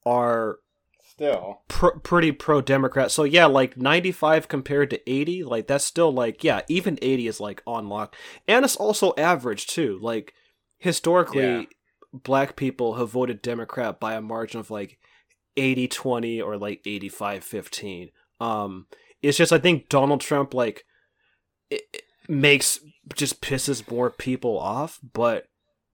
[0.03, 0.57] are
[1.03, 3.11] Still, pr- pretty pro Democrat.
[3.11, 7.39] So yeah, like 95 compared to 80, like that's still like yeah, even 80 is
[7.39, 8.15] like on lock.
[8.47, 9.99] And it's also average too.
[10.01, 10.33] Like
[10.79, 11.63] historically Yeah.
[12.13, 14.97] Black people have voted Democrat by a margin of like
[15.57, 18.11] 80-20 or like 85-15.
[18.39, 18.87] Um
[19.21, 20.85] it's just I think Donald Trump like
[21.69, 22.79] it, it makes
[23.15, 25.47] just pisses more people off, but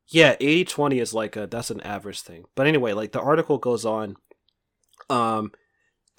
[0.08, 2.46] yeah, 80-20 is like a that's an average thing.
[2.56, 4.16] But anyway, like the article goes on
[5.10, 5.52] um,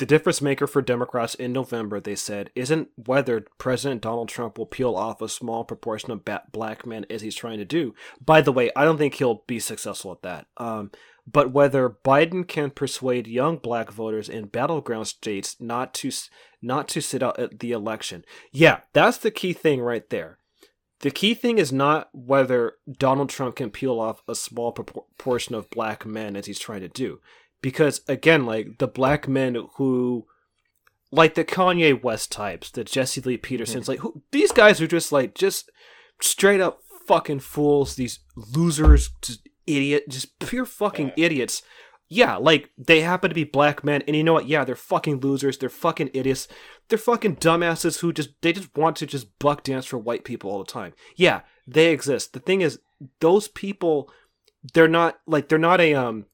[0.00, 4.64] the difference maker for Democrats in November, they said, isn't whether President Donald Trump will
[4.64, 7.94] peel off a small proportion of black men as he's trying to do.
[8.18, 10.46] By the way, I don't think he'll be successful at that.
[10.56, 10.90] Um,
[11.30, 16.10] but whether Biden can persuade young black voters in battleground states not to
[16.62, 18.24] not to sit out at the election.
[18.52, 20.38] Yeah, that's the key thing right there.
[21.00, 25.68] The key thing is not whether Donald Trump can peel off a small proportion of
[25.68, 27.20] black men as he's trying to do
[27.62, 30.26] because again like the black men who
[31.12, 35.10] like the kanye west types the jesse lee petersons like who these guys are just
[35.12, 35.70] like just
[36.20, 41.62] straight up fucking fools these losers just idiot just pure fucking idiots.
[42.08, 44.48] Yeah like they happen to be black men and you know what?
[44.48, 46.48] Yeah they're fucking losers they're fucking idiots
[46.88, 50.50] they're fucking dumbasses who just they just want to just buck dance for white people
[50.50, 50.92] all the time.
[51.16, 52.32] Yeah they exist.
[52.32, 52.80] The thing is
[53.20, 54.10] those people
[54.74, 56.26] they're not like they're not a um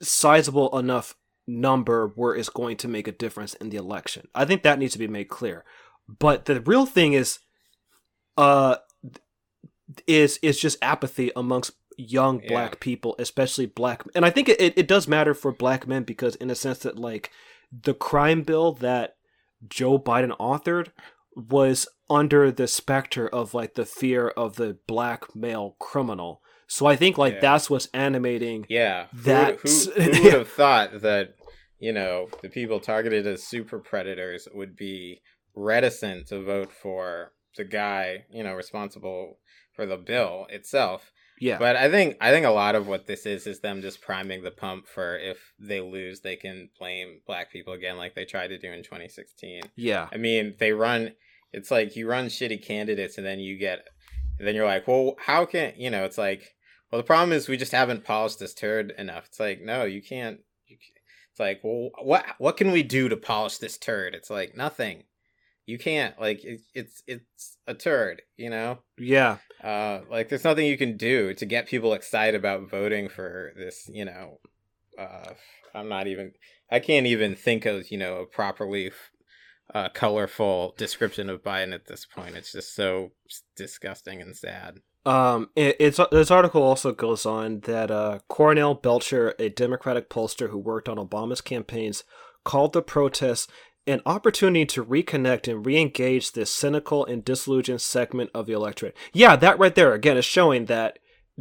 [0.00, 1.14] sizable enough
[1.46, 4.28] number where it's going to make a difference in the election.
[4.34, 5.64] I think that needs to be made clear.
[6.06, 7.38] But the real thing is
[8.36, 8.76] uh
[10.06, 12.48] is is just apathy amongst young Yeah.
[12.48, 16.04] black people, especially black and I think it, it, it does matter for black men
[16.04, 17.30] because in a sense that like
[17.72, 19.16] the crime bill that
[19.68, 20.88] Joe Biden authored
[21.34, 26.42] was under the specter of like the fear of the black male criminal.
[26.68, 27.40] So I think like Yeah.
[27.40, 31.34] that's what's animating Yeah, who would, who, who would have thought that
[31.78, 35.20] you know the people targeted as super predators would be
[35.54, 39.38] reticent to vote for the guy you know responsible
[39.74, 41.10] for the bill itself?
[41.40, 41.58] Yeah.
[41.58, 44.42] But I think I think a lot of what this is is them just priming
[44.42, 48.48] the pump for if they lose, they can blame black people again, like they tried
[48.48, 49.62] to do in 2016.
[49.76, 50.08] yeah.
[50.12, 51.12] I mean, they run.
[51.52, 53.86] It's like you run shitty candidates, and then you get,
[54.38, 56.04] and then you're like, well, how can you know?
[56.04, 56.42] It's like,
[56.90, 59.26] well, the problem is we just haven't polished this turd enough.
[59.26, 60.40] It's like, no, you can't.
[60.66, 64.14] You, ca- it's like, well, what what can we do to polish this turd?
[64.14, 65.04] It's like nothing.
[65.66, 66.18] You can't.
[66.20, 68.22] Like it, it's it's a turd.
[68.36, 68.78] You know.
[68.96, 69.38] Yeah.
[69.62, 73.88] Uh, like there's nothing you can do to get people excited about voting for this.
[73.92, 74.38] You know.
[74.98, 75.34] Uh,
[75.74, 76.32] I'm not even.
[76.70, 78.92] I can't even think of you know a properly
[79.74, 82.36] uh, colorful description of Biden at this point.
[82.36, 83.12] It's just so
[83.56, 84.78] disgusting and sad.
[85.06, 90.50] Um, it, it's this article also goes on that uh, Cornell Belcher, a Democratic pollster
[90.50, 92.04] who worked on Obama's campaigns,
[92.44, 93.48] called the protests
[93.86, 98.94] an opportunity to reconnect and re-engage this cynical and disillusioned segment of the electorate.
[99.14, 100.98] Yeah, that right there again is showing that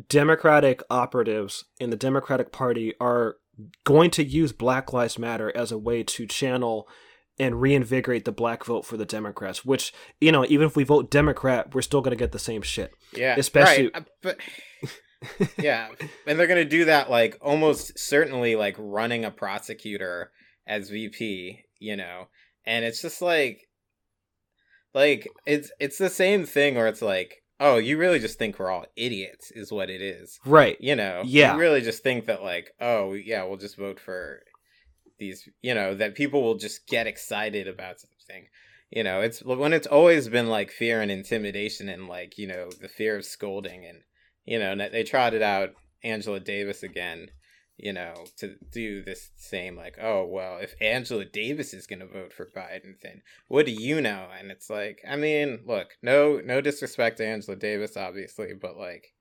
[0.08, 3.36] Democratic operatives in the Democratic Party are
[3.84, 6.88] going to use Black Lives Matter as a way to channel
[7.40, 11.12] and reinvigorate the black vote for the Democrats, which, you know, even if we vote
[11.12, 12.92] Democrat, we're still going to get the same shit.
[13.14, 14.38] Yeah, Especially- right, uh, but
[15.58, 15.90] yeah,
[16.26, 20.32] and they're gonna do that like almost certainly like running a prosecutor
[20.68, 22.28] as VP, you know,
[22.66, 23.62] and it's just like,
[24.94, 28.70] like it's it's the same thing where it's like oh, you really just think we're
[28.70, 30.40] all idiots, is what it is.
[30.46, 30.78] Right.
[30.80, 31.54] You know, Yeah.
[31.54, 34.44] you really just think that, like, oh, yeah, we'll just vote for
[35.18, 38.48] these, you know, that people will just get excited about something.
[38.90, 42.70] You know, it's when it's always been like fear and intimidation and like, you know,
[42.82, 43.86] the fear of scolding.
[43.86, 44.00] And,
[44.46, 45.72] you know, they trotted out
[46.04, 47.28] Angela Davis again,
[47.76, 52.08] you know, to do this same, like, oh, well, if Angela Davis is going to
[52.08, 54.28] vote for Biden, then what do you know?
[54.40, 59.14] And it's like, I mean, look, no, no disrespect to Angela Davis, obviously, but like,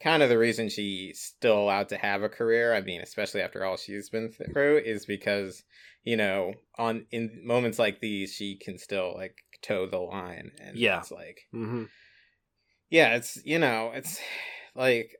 [0.00, 3.64] kind of the reason she's still allowed to have a career, I mean, especially after
[3.64, 5.64] all she's been through, is because,
[6.04, 10.52] you know, on in moments like these, she can still like toe the line.
[10.60, 10.98] And Yeah.
[11.00, 11.84] it's like, Mm-hmm.
[12.90, 14.20] yeah, it's, you know, it's
[14.74, 15.12] like,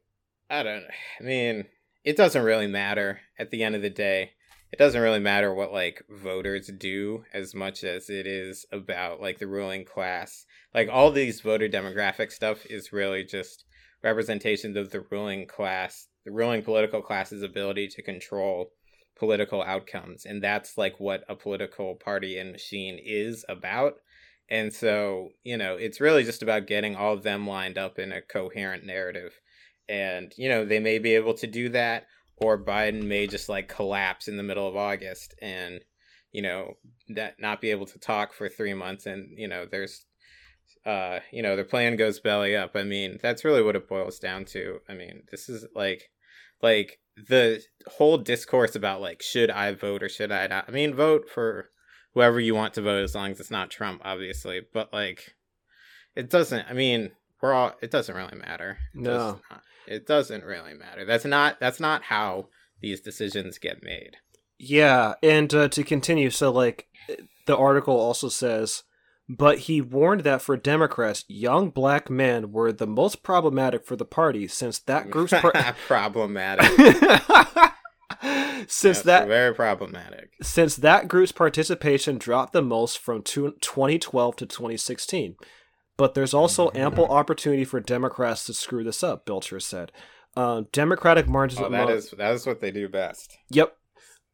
[0.51, 0.85] I don't.
[1.21, 1.65] I mean,
[2.05, 4.31] it doesn't really matter at the end of the day.
[4.71, 9.39] It doesn't really matter what like voters do as much as it is about like
[9.39, 10.45] the ruling class.
[10.75, 13.65] Like all these voter demographic stuff is really just
[14.03, 18.73] representations of the ruling class, the ruling political class's ability to control
[19.19, 20.25] political outcomes.
[20.25, 23.95] And that's like what a political party and machine is about.
[24.49, 28.13] And so, you know, it's really just about getting all of them lined up in
[28.13, 29.33] a coherent narrative.
[29.89, 33.69] And, you know, they may be able to do that, or Biden may just like
[33.69, 35.81] collapse in the middle of August and,
[36.31, 36.75] you know,
[37.09, 39.07] that not be able to talk for three months.
[39.07, 40.05] And, you know, there's,
[40.89, 42.73] uh, you know, the plan goes belly up.
[42.75, 44.79] I mean, that's really what it boils down to.
[44.89, 46.11] I mean, this is like,
[46.63, 50.65] like the whole discourse about like, should I vote or should I not?
[50.69, 51.71] I mean, vote for
[52.15, 54.61] whoever you want to vote as long as it's not Trump, obviously.
[54.73, 55.35] But like,
[56.17, 56.67] it doesn't.
[56.69, 57.11] I mean,
[57.41, 57.75] we're all.
[57.83, 58.79] It doesn't really matter.
[58.95, 59.11] It No.
[59.11, 61.05] does not- it doesn't really matter.
[61.07, 61.61] That's not.
[61.61, 62.49] That's not how
[62.81, 64.17] these decisions get made.
[64.59, 66.89] Yeah, and uh, to continue, so like
[67.47, 68.83] the article also says,
[69.29, 74.05] but he warned that for Democrats, young black men were the most problematic for the
[74.05, 75.53] party since that group's par-
[75.87, 76.65] problematic.
[78.67, 80.31] since That's that very problematic.
[80.43, 85.37] since that group's participation dropped the most from two- 2012 to 2016.
[85.97, 89.91] But there's also ample opportunity for Democrats to screw this up, Belcher said.
[90.37, 93.37] Um, Democratic margins Oh, among- that is that is what they do best.
[93.51, 93.77] Yep.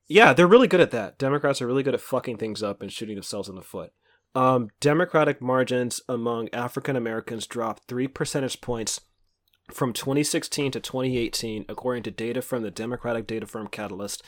[0.07, 1.19] Yeah, they're really good at that.
[1.19, 3.93] Democrats are really good at fucking things up and shooting themselves in the foot.
[4.35, 9.01] Um, Democratic margins among African Americans dropped three percentage points
[9.73, 14.23] from 2016 to 2018, according to data from the Democratic data firm Catalist.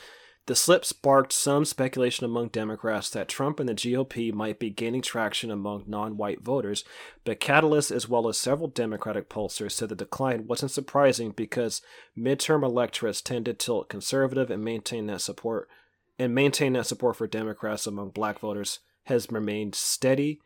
[0.45, 5.01] The slip sparked some speculation among Democrats that Trump and the GOP might be gaining
[5.01, 6.85] traction among non white voters,
[7.25, 11.81] but Catalist, as well as several Democratic pollsters, said the decline wasn't surprising because
[12.17, 15.67] midterm electorates tend to tilt conservative and maintain that support
[16.17, 20.39] and maintain that support for Democrats among black voters has remained steady.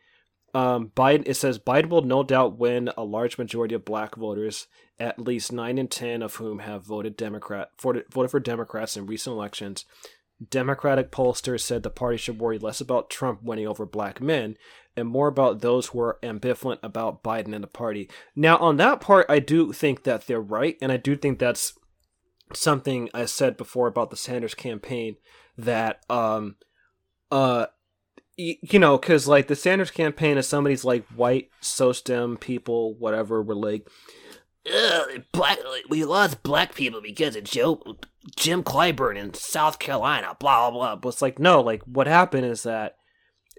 [0.54, 4.66] Um, Biden it says Biden will no doubt win a large majority of black voters,
[4.98, 9.06] at least nine in ten of whom have voted Democrat voted, voted for Democrats in
[9.06, 9.84] recent elections.
[10.50, 14.56] Democratic pollsters said the party should worry less about Trump winning over black men
[14.96, 18.10] and more about those who are ambivalent about Biden and the party.
[18.34, 21.78] Now, on that part, I do think that they're right, and I do think that's
[22.52, 25.16] something I said before about the Sanders campaign
[25.56, 26.56] that um
[27.30, 27.66] uh
[28.36, 33.54] you know because like the Sanders campaign is somebody's like white SocDem people whatever were
[33.54, 33.88] like
[35.32, 35.58] black
[35.88, 37.96] we lost black people because of Joe
[38.36, 40.96] Jim Clyburn in South Carolina blah blah blah.
[40.96, 42.96] But it's like no like what happened is that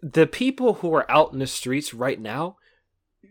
[0.01, 2.57] the people who are out in the streets right now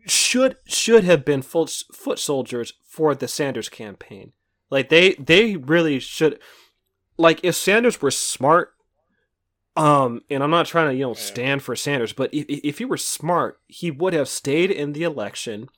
[0.07, 4.33] should should have been foot, foot soldiers for the Sanders campaign.
[4.71, 6.39] Like they they really should
[7.17, 8.75] like if Sanders were smart
[9.77, 12.85] um and I'm not trying to you know stand for Sanders but if if he
[12.85, 15.69] were smart he would have stayed in the election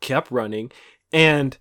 [0.00, 0.70] kept running
[1.12, 1.56] and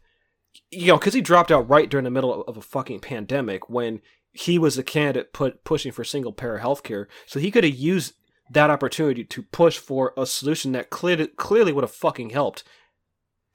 [0.69, 4.01] you know cuz he dropped out right during the middle of a fucking pandemic when
[4.33, 7.07] he was a candidate put pushing for single payer healthcare.
[7.25, 8.13] So he could have used
[8.49, 12.63] that opportunity to push for a solution that clearly clearly would have fucking helped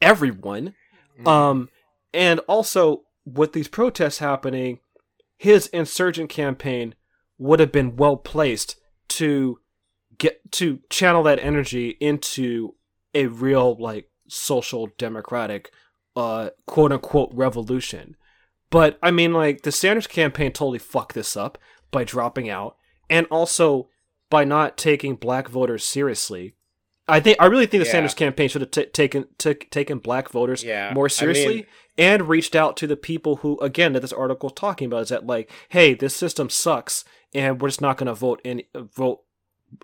[0.00, 0.74] everyone.
[1.20, 1.28] Mm.
[1.28, 1.68] um,
[2.12, 4.80] and also with these protests happening,
[5.38, 6.94] his insurgent campaign
[7.38, 8.76] would have been well placed
[9.08, 9.58] to
[10.18, 12.74] get to channel that energy into
[13.14, 15.70] a real like social democratic
[16.16, 18.16] uh quote unquote revolution.
[18.70, 21.58] But I mean like the Sanders campaign totally fucked this up
[21.90, 22.76] by dropping out
[23.08, 23.88] and also
[24.30, 26.54] by not taking black voters seriously.
[27.08, 27.92] I think I really think the Yeah.
[27.92, 31.66] Sanders campaign should have t- taken took taken black voters yeah, more I seriously mean,
[31.98, 35.08] and reached out to the people who again that this article is talking about is
[35.10, 37.04] that like hey this system sucks
[37.36, 39.22] and we're just not going to vote in vote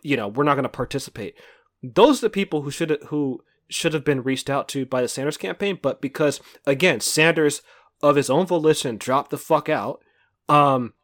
[0.03, 1.37] you know we're not going to participate
[1.83, 3.43] those are the people who should who
[3.73, 7.63] should have been reached out to by the Sanders campaign, but because again, Sanders
[8.03, 10.03] of his own volition dropped the fuck out.
[10.49, 10.95] Um,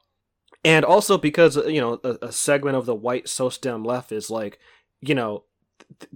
[0.64, 4.58] and also because you know a, a segment of the white SocDem left is like,
[5.00, 5.44] you know,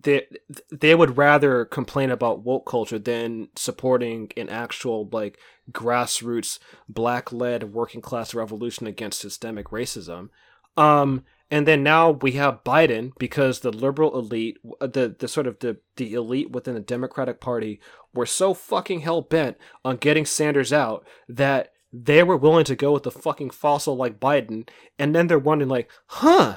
[0.01, 0.27] they
[0.71, 5.39] they would rather complain about woke culture than supporting an actual like
[5.71, 6.59] grassroots
[6.89, 10.29] black led working class revolution against systemic racism.
[10.77, 15.59] Um, and then now we have Biden because the liberal elite, the the sort of
[15.59, 17.81] the the elite within the Democratic Party
[18.15, 22.93] were so fucking hell bent on getting Sanders out that they were willing to go
[22.93, 24.67] with the fucking fossil like Biden,
[24.99, 26.57] and then they're wondering like, huh,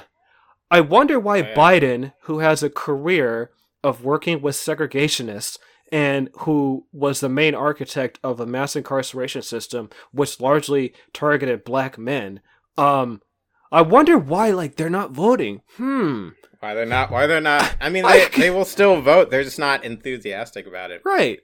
[0.70, 1.54] I wonder why yeah.
[1.54, 3.50] Biden, who has a career
[3.84, 5.58] of working with segregationists
[5.92, 11.96] and who was the main architect of a mass incarceration system which largely targeted black
[11.96, 12.40] men,
[12.76, 13.22] um,
[13.70, 15.62] I wonder why like they're not voting.
[15.76, 16.30] Hmm.
[16.60, 17.10] Why they're not?
[17.10, 17.76] Why they're not?
[17.80, 19.30] I mean, I- they, they will still vote.
[19.30, 21.02] They're just not enthusiastic about it.
[21.04, 21.40] Right.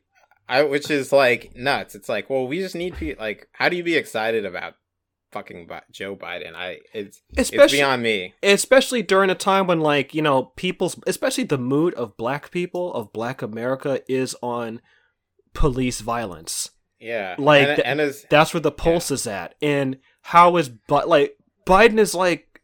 [0.49, 1.95] I, which is like nuts.
[1.95, 3.23] It's like, well, we just need people.
[3.25, 4.75] Like, how do you be excited about
[5.33, 6.55] fucking Bi- Joe Biden?
[6.55, 8.35] I it's it's Especially beyond me.
[8.43, 12.93] especially during a time when like, you know, people's especially the mood of black people
[12.95, 14.80] of black America is on
[15.55, 16.70] police violence.
[17.01, 19.57] Yeah, Like, and, and as That's where the pulse is at.
[19.61, 22.61] And how is but like Biden is like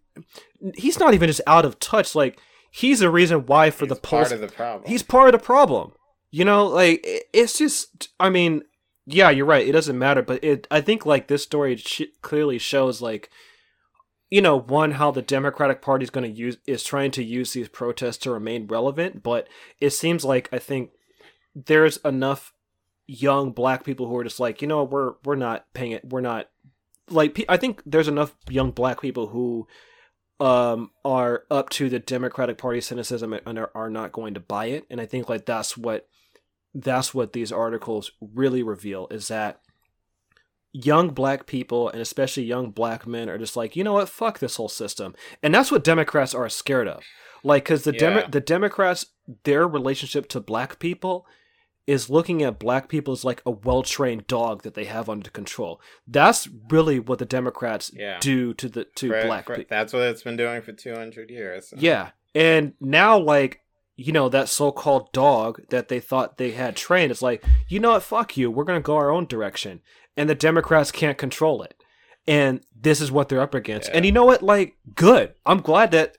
[0.76, 2.14] he's not even just out of touch.
[2.14, 2.38] Like
[2.70, 4.88] he's the reason why for he's the pulse part of the problem.
[4.88, 5.92] he's part of the problem.
[6.30, 7.00] You know, like
[7.32, 8.10] it's just.
[8.20, 8.62] I mean,
[9.10, 9.66] yeah, you're right.
[9.66, 10.66] It doesn't matter, but it.
[10.70, 13.30] I think like this story sh- clearly shows like,
[14.28, 17.54] you know, one how the Democratic Party is going to use is trying to use
[17.54, 19.48] these protests to remain relevant, but
[19.80, 20.90] it seems like I think
[21.54, 22.52] there's enough
[23.06, 26.04] young black people who are just like, you know, we're we're not paying it.
[26.04, 26.50] We're not
[27.08, 29.66] like I think there's enough young black people who
[30.38, 34.66] um are up to the Democratic Party cynicism and are, are not going to buy
[34.66, 34.84] it.
[34.90, 36.06] And I think like that's what
[36.74, 39.60] that's what these articles really reveal is that
[40.72, 44.38] young black people and especially young black men are just like, you know what, fuck
[44.38, 45.14] this whole system.
[45.42, 47.02] And that's what Democrats are scared of.
[47.42, 49.06] Like cuz the Demo- the Democrats
[49.44, 51.26] their relationship to black people
[51.86, 55.80] is looking at black people as like a well-trained dog that they have under control.
[56.06, 58.18] That's really what the Democrats Yeah.
[58.20, 59.68] do to the to For- black for- people.
[59.70, 61.72] That's what it's been doing for two hundred years.
[61.76, 62.10] Yeah.
[62.34, 63.62] And now like
[64.00, 67.90] you know that so-called dog that they thought they had trained is like, "You know
[67.90, 68.04] what?
[68.04, 68.48] Fuck you.
[68.48, 69.80] We're going to go our own direction."
[70.16, 71.74] And the Democrats can't control it.
[72.26, 73.88] And this is what they're up against.
[73.88, 73.96] Yeah.
[73.96, 74.40] And you know what?
[74.40, 75.34] Like good.
[75.44, 76.16] I'm glad that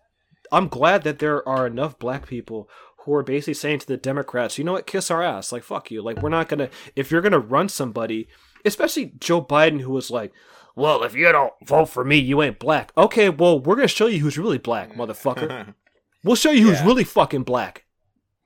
[0.52, 2.70] I'm glad that there are enough black people
[3.06, 4.86] who are basically saying to the Democrats, "You know what?
[4.86, 5.54] Kiss our ass.
[5.54, 6.02] Like fuck you.
[6.02, 8.28] Like we're not going to if you're going to run somebody,
[8.66, 10.34] especially Joe Biden who was like,
[10.76, 12.92] well, if you don't vote for me, you ain't black.
[12.98, 15.76] Okay, well, we're gonna show you who's really black, motherfucker.
[16.24, 17.86] We'll show you who's really fucking black.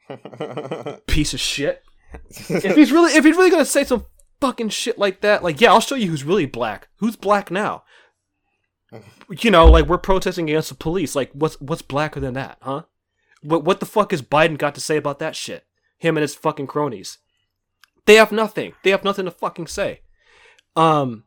[1.08, 1.84] Piece of shit.
[2.38, 4.06] If he's really if he's really gonna say some
[4.40, 6.90] fucking shit like that, like yeah, I'll show you who's really black.
[6.98, 7.84] Who's black now?
[9.30, 11.16] You know, like we're protesting against the police.
[11.16, 12.84] Like what's what's blacker than that, huh?
[13.42, 15.66] What what the fuck has Biden got to say about that shit?
[15.98, 17.18] Him and his fucking cronies.
[18.06, 18.74] They have nothing.
[18.84, 20.02] They have nothing to fucking say.
[20.76, 21.24] Um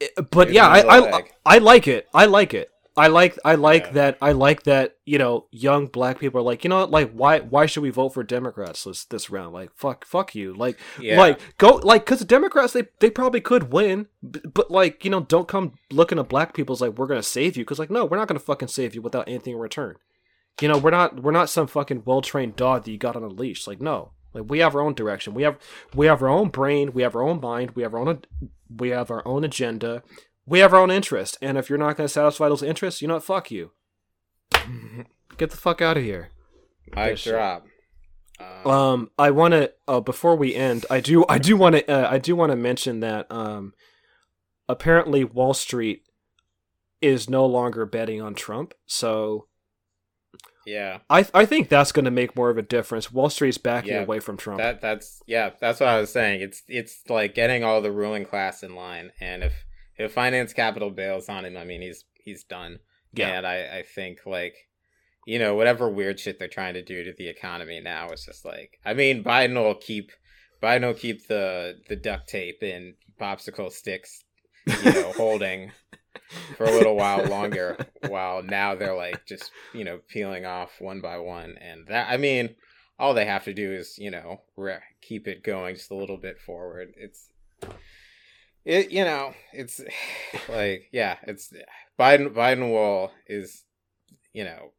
[0.00, 1.22] eh, but yeah, I I.
[1.44, 2.08] I like it.
[2.14, 2.70] I like it.
[2.96, 3.92] I like I like Yeah.
[3.92, 7.10] that I like that, you know, young black people are like, you know what, like
[7.12, 9.52] why why should we vote for Democrats this this round?
[9.52, 10.54] Like fuck fuck you.
[10.54, 11.18] Like Yeah.
[11.18, 15.10] like go like cuz the Democrats they they probably could win, b- but like, you
[15.10, 17.90] know, don't come looking at black people's like we're going to save you cuz like
[17.90, 19.96] no, we're not going to fucking save you without anything in return.
[20.60, 23.28] You know, we're not we're not some fucking well-trained dog that you got on a
[23.28, 23.66] leash.
[23.66, 24.12] Like no.
[24.32, 25.34] Like we have our own direction.
[25.34, 25.58] We have
[25.94, 28.22] we have our own brain, we have our own mind, we have our own
[28.70, 30.04] we have our own agenda.
[30.46, 33.08] We have our own interest, and if you're not going to satisfy those interests, you
[33.08, 33.24] know what?
[33.24, 33.72] Fuck you.
[35.36, 36.30] Get the fuck out of here.
[36.94, 37.66] I drop.
[38.38, 41.90] Um, Um, I want to uh, before we end, I do I do want to
[41.90, 43.72] uh, I do want to mention that um,
[44.68, 46.02] apparently Wall Street
[47.00, 49.46] is no longer betting on Trump, so
[50.66, 53.12] yeah, I I think that's going to make more of a difference.
[53.12, 54.58] Wall Street's backing Yeah, away from Trump.
[54.58, 56.40] that that's yeah, that's what I was saying.
[56.40, 59.64] It's it's like getting all the ruling class in line, and if
[59.98, 62.78] if finance capital bails on him, I mean he's he's done.
[63.12, 63.38] Yeah.
[63.38, 64.54] and I I think like
[65.26, 68.44] you know whatever weird shit they're trying to do to the economy now is just
[68.44, 70.10] like I mean Biden will keep
[70.62, 74.24] Biden will keep the the duct tape and popsicle sticks
[74.66, 75.70] you know holding
[76.56, 77.76] for a little while longer
[78.08, 82.16] while now they're like just you know peeling off one by one and that i
[82.16, 82.54] mean
[82.98, 86.16] all they have to do is you know re- keep it going just a little
[86.16, 87.28] bit forward it's
[88.64, 89.80] it you know it's
[90.48, 91.52] like yeah it's
[91.98, 93.64] biden biden will is
[94.32, 94.72] you know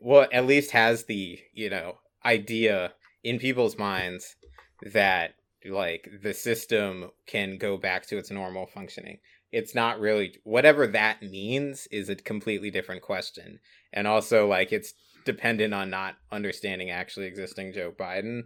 [0.00, 2.92] well at least has the you know idea
[3.22, 4.36] in people's minds
[4.92, 5.34] that
[5.64, 9.18] like the system can go back to its normal functioning.
[9.50, 13.60] It's not really whatever that means is a completely different question.
[13.92, 14.92] And also like it's
[15.24, 18.42] dependent on not understanding actually existing Joe Biden,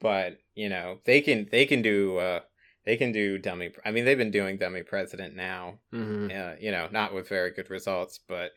[0.00, 2.40] but you know, they can they can do uh
[2.84, 5.78] they can do dummy I mean they've been doing dummy president now.
[5.92, 6.28] Mm-hmm.
[6.36, 8.52] Uh, you know, not with very good results, but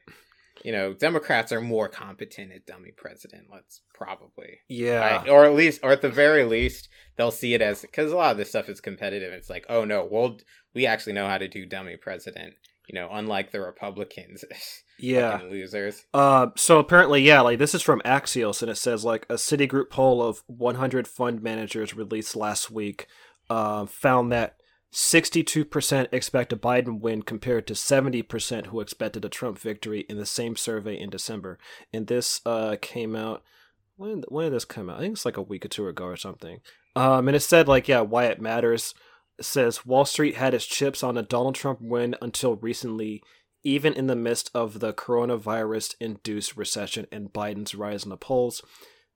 [0.64, 3.48] you know, Democrats are more competent at dummy president.
[3.52, 5.24] Let's probably, Yeah.
[5.26, 8.16] I- or at least, or at the very least, they'll see it as because a
[8.16, 9.34] lot of this stuff is competitive.
[9.34, 10.38] It's like, oh no, we'll
[10.74, 12.54] we actually know how to do dummy president.
[12.88, 14.44] You know, unlike the Republicans,
[15.00, 15.40] yeah.
[15.50, 16.04] losers.
[16.14, 19.90] Uh, so apparently, yeah, like this is from Axios, and it says like a Citigroup
[19.90, 23.08] poll of 100 fund managers released last week
[23.52, 24.56] uh, found that
[24.94, 30.26] 62% expect a Biden win compared to 70% who expected a Trump victory in the
[30.26, 31.60] same survey in December.
[31.92, 33.44] And this uh, came out
[33.98, 34.98] when when did this come out?
[34.98, 36.62] I think it's like a week or two ago or something.
[36.96, 38.96] Um, and it said like yeah, why it matters.
[39.38, 43.22] It says Wall Street had its chips on a Donald Trump win until recently
[43.64, 48.64] even in the midst of the coronavirus induced recession and Biden's rise in the polls.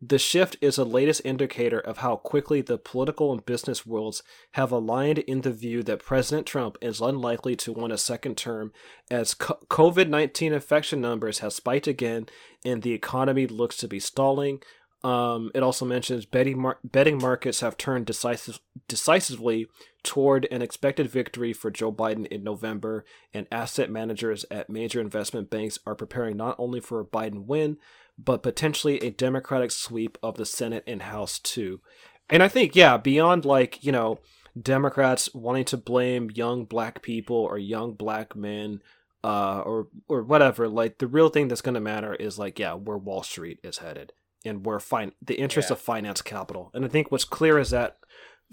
[0.08, 4.22] The shift is the latest indicator of how quickly the political and business worlds
[4.52, 8.72] have aligned in the view that President Trump is unlikely to win a second term
[9.10, 12.28] as COVID 19 infection numbers have spiked again
[12.64, 14.62] and the economy looks to be stalling.
[15.04, 19.68] Um, it also mentions betting, mar- betting markets have turned decisive- decisively
[20.04, 25.50] toward an expected victory for Joe Biden in November, and asset managers at major investment
[25.50, 27.78] banks are preparing not only for a Biden win,
[28.18, 31.82] but potentially a Democratic sweep of the Senate and House too.
[32.30, 34.20] And I think, yeah, beyond like, you know,
[34.60, 38.82] Democrats wanting to blame young black people or young black men
[39.24, 42.74] uh, or or whatever, like the real thing that's going to matter is like, yeah,
[42.74, 44.14] where Wall Street is headed
[44.46, 45.74] and where fin- the interest Yeah.
[45.74, 46.72] of finance capital.
[46.74, 47.98] And I think what's clear is that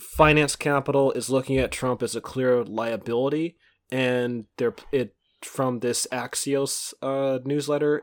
[0.00, 3.56] finance capital is looking at Trump as a clear liability,
[3.90, 8.02] and they're it from this Axios uh, newsletter.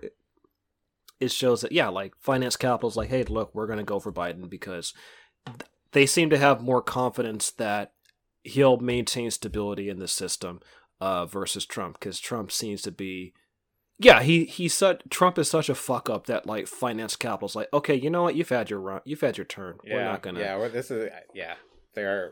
[1.19, 4.11] It shows that yeah, like finance capital is like, hey, look, we're gonna go for
[4.11, 4.93] Biden because
[5.91, 7.93] they seem to have more confidence that
[8.43, 10.59] he'll maintain stability in the system
[11.01, 13.33] uh, versus Trump because Trump seems to be.
[14.01, 17.67] Yeah, he he's such Trump is such a fuck up that like finance capital's like
[17.73, 19.77] okay, you know what, you've had your run, you've had your turn.
[19.83, 20.39] Yeah, We're not gonna.
[20.39, 21.55] Yeah, well, this is yeah.
[21.95, 22.31] They're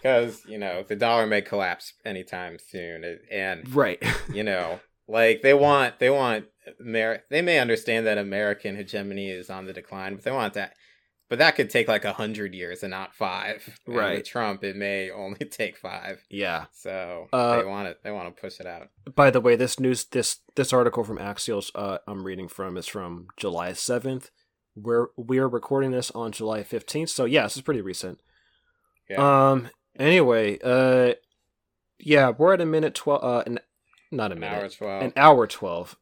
[0.00, 4.02] because you know the dollar may collapse anytime soon, and Right.
[4.32, 6.46] you know like they want they want
[6.80, 10.74] Amer- they may understand that american hegemony is on the decline but they want that
[11.28, 14.24] but that could take like a hundred years and not five And with Right.
[14.24, 16.66] trump it may only take five yeah.
[16.72, 19.78] so Uh, they want it they want to push it out By the way, this
[19.80, 24.30] news this this article from Axios uh, I'm reading from is from July 7th.
[24.76, 28.18] We're we're recording this on July 15th, so yeah, this is pretty recent.
[29.08, 29.70] yeah Um.
[29.98, 31.14] Anyway, uh,
[31.98, 33.24] yeah, we're at a minute 12.
[33.24, 33.58] Uh, an,
[34.12, 35.96] not a an minute, hour 12 an hour 12.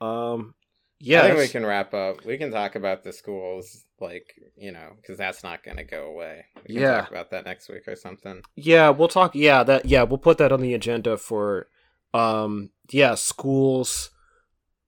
[0.00, 0.54] Um.
[0.98, 1.22] Yeah.
[1.24, 4.92] i think we can wrap up we can talk about the schools like you know
[4.96, 7.00] because that's not going to go away we can Yeah.
[7.02, 9.34] talk about that next week or something Yeah, we'll talk.
[9.34, 9.84] Yeah, that.
[9.84, 11.68] Yeah, we'll put that on the agenda for.
[12.14, 12.70] Um.
[12.90, 14.10] Yeah, schools.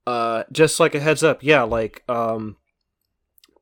[0.07, 1.43] Uh, just like a heads up.
[1.43, 2.57] Yeah, like um.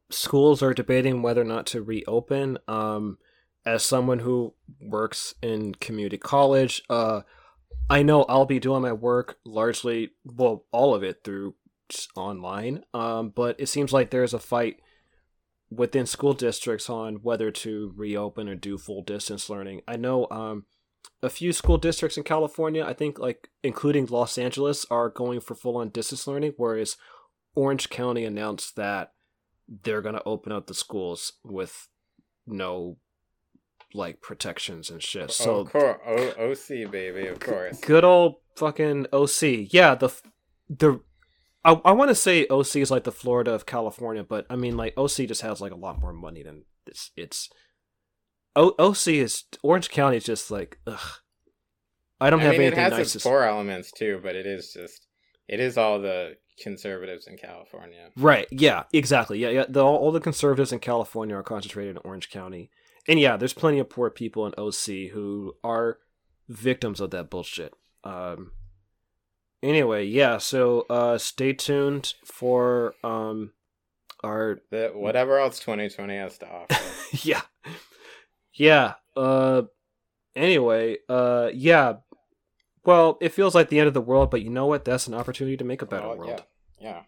[0.09, 2.57] Schools are debating whether or not to reopen.
[2.69, 3.17] Um,
[3.65, 7.21] as someone who works in community college, uh,
[7.89, 11.55] I know I'll be doing my work largely, well, all of it through
[12.15, 12.83] online.
[12.93, 14.77] Um, but it seems like there's a fight
[15.69, 19.81] within school districts on whether to reopen or do full distance learning.
[19.87, 20.65] I know um,
[21.21, 25.55] a few school districts in California, I think like including Los Angeles, are going for
[25.55, 26.97] full on distance learning, whereas
[27.55, 29.13] Orange County announced that
[29.67, 31.87] they're going to open up the schools with
[32.45, 32.97] no
[33.93, 35.31] like protections and shit.
[35.31, 39.71] so of course o- oc baby of course good old fucking OC.
[39.71, 40.09] Yeah, the
[40.69, 40.99] the
[41.63, 44.77] I, I want to say OC is like the Florida of California, but I mean
[44.77, 47.49] like OC just has like a lot more money than it's it's
[48.55, 51.19] o, OC is Orange County is just like ugh.
[52.19, 54.45] I don't I have mean, it anything has nice its core elements too, but it
[54.45, 55.05] is just
[55.47, 58.09] it is all the conservatives in California.
[58.17, 58.47] Right.
[58.51, 58.83] Yeah.
[58.91, 59.39] Exactly.
[59.39, 59.49] Yeah.
[59.49, 59.65] Yeah.
[59.69, 62.71] The, all, all the conservatives in California are concentrated in Orange County,
[63.07, 65.99] and yeah, there's plenty of poor people in OC who are
[66.47, 67.73] victims of that bullshit.
[68.03, 68.51] Um.
[69.63, 70.37] Anyway, yeah.
[70.37, 73.53] So, uh, stay tuned for um,
[74.23, 76.75] our The whatever else 2020 has to offer.
[77.27, 77.41] yeah,
[78.53, 78.93] yeah.
[79.15, 79.63] Uh.
[80.35, 81.95] Anyway, uh, yeah.
[82.85, 84.85] Well, it feels like the end of the world, but you know what?
[84.85, 86.43] That's an opportunity to make a better Well, world.
[86.79, 87.01] Yeah, yeah.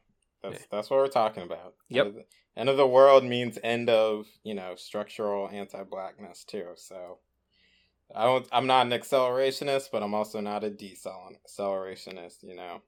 [0.51, 1.75] That's that's what we're talking about.
[1.89, 2.05] Yep.
[2.05, 2.25] End of the,
[2.59, 6.69] end of the world means end of you know structural anti-blackness too.
[6.75, 7.19] So
[8.15, 8.47] I don't.
[8.51, 12.43] I'm not an accelerationist, but I'm also not a decelerationist.
[12.43, 12.81] You know,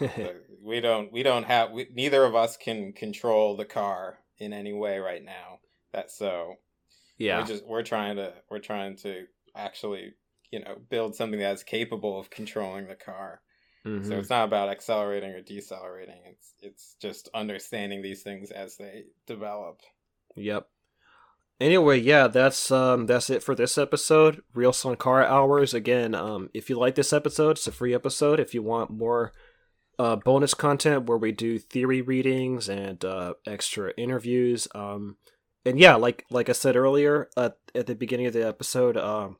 [0.62, 1.12] we don't.
[1.12, 1.72] We don't have.
[1.72, 5.60] We, neither of us can control the car in any way right now.
[5.92, 6.54] That's so.
[7.16, 7.40] Yeah.
[7.40, 9.24] We're just we're trying to we're trying to
[9.56, 10.14] actually
[10.52, 13.40] you know build something that's capable of controlling the car.
[13.88, 14.08] Mm-hmm.
[14.08, 16.20] So it's not about accelerating or decelerating.
[16.26, 19.80] It's it's just understanding these things as they develop.
[20.36, 20.68] Yep.
[21.60, 24.42] Anyway, yeah, that's um that's it for this episode.
[24.54, 25.74] Real Sankara Hours.
[25.74, 28.38] Again, um, if you like this episode, it's a free episode.
[28.38, 29.32] If you want more
[29.98, 35.16] uh, bonus content where we do theory readings and uh, extra interviews, um,
[35.64, 39.38] and yeah, like like I said earlier at at the beginning of the episode, um,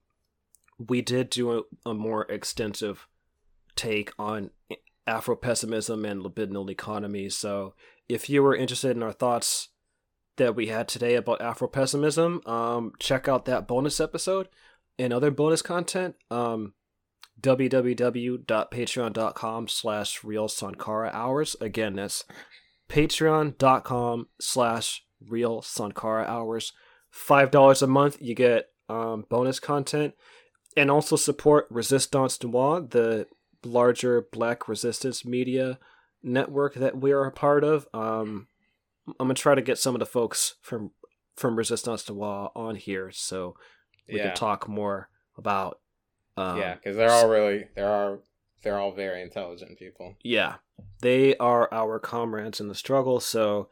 [0.79, 3.07] we did do a, a more extensive
[3.79, 4.51] take on
[5.07, 7.31] Afro pessimism and libidinal economy.
[7.31, 7.73] So
[8.09, 9.69] if you were interested in our thoughts
[10.37, 14.49] that we had today about Afro pessimism, um, check out that bonus episode
[14.99, 16.17] and other bonus content.
[16.31, 16.75] Um,
[17.41, 21.55] www.patreon.com slash real sankara hours.
[21.61, 22.25] Again, that's
[22.89, 26.73] patreon.com slash real sankara hours.
[27.11, 30.15] Five dollars a month, you get um, bonus content
[30.77, 33.29] and also support Resistance Noire, the
[33.65, 35.79] larger Black resistance media
[36.23, 37.87] network that we are a part of.
[37.95, 38.49] Um,
[39.07, 40.93] I'm gonna try to get some of the folks from
[41.37, 43.55] from Resistance Noire on here so
[44.09, 44.29] we yeah.
[44.29, 45.81] can talk more about.
[46.37, 48.19] Um, yeah, because they're all really they're all
[48.63, 50.17] they're all very intelligent people.
[50.23, 50.57] Yeah,
[51.01, 53.21] they are our comrades in the struggle.
[53.21, 53.69] So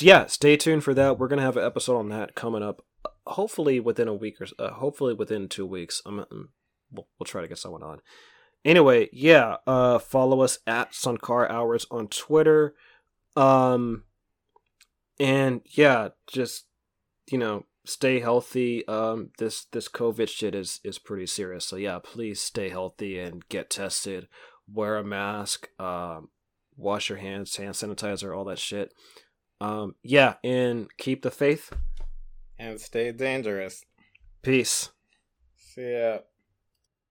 [0.00, 1.18] yeah, stay tuned for that.
[1.18, 2.84] We're gonna have an episode on that coming up.
[3.26, 6.02] Hopefully within a week or uh, hopefully within two weeks.
[6.06, 6.50] I'm, I'm
[6.92, 8.00] we'll, we'll try to get someone on.
[8.66, 12.74] Anyway, yeah, uh, follow us at Sankara Hours on Twitter.
[13.36, 14.02] Um,
[15.20, 16.64] and yeah, just
[17.30, 18.84] you know, stay healthy.
[18.88, 21.64] Um, this this COVID shit is is pretty serious.
[21.64, 24.26] So yeah, please stay healthy and get tested.
[24.70, 25.68] Wear a mask.
[25.78, 26.30] Um,
[26.76, 28.92] wash your hands, hand sanitizer, all that shit.
[29.60, 31.72] Um, yeah, and keep the faith.
[32.58, 33.84] And stay dangerous.
[34.42, 34.90] Peace.
[35.56, 36.18] See ya.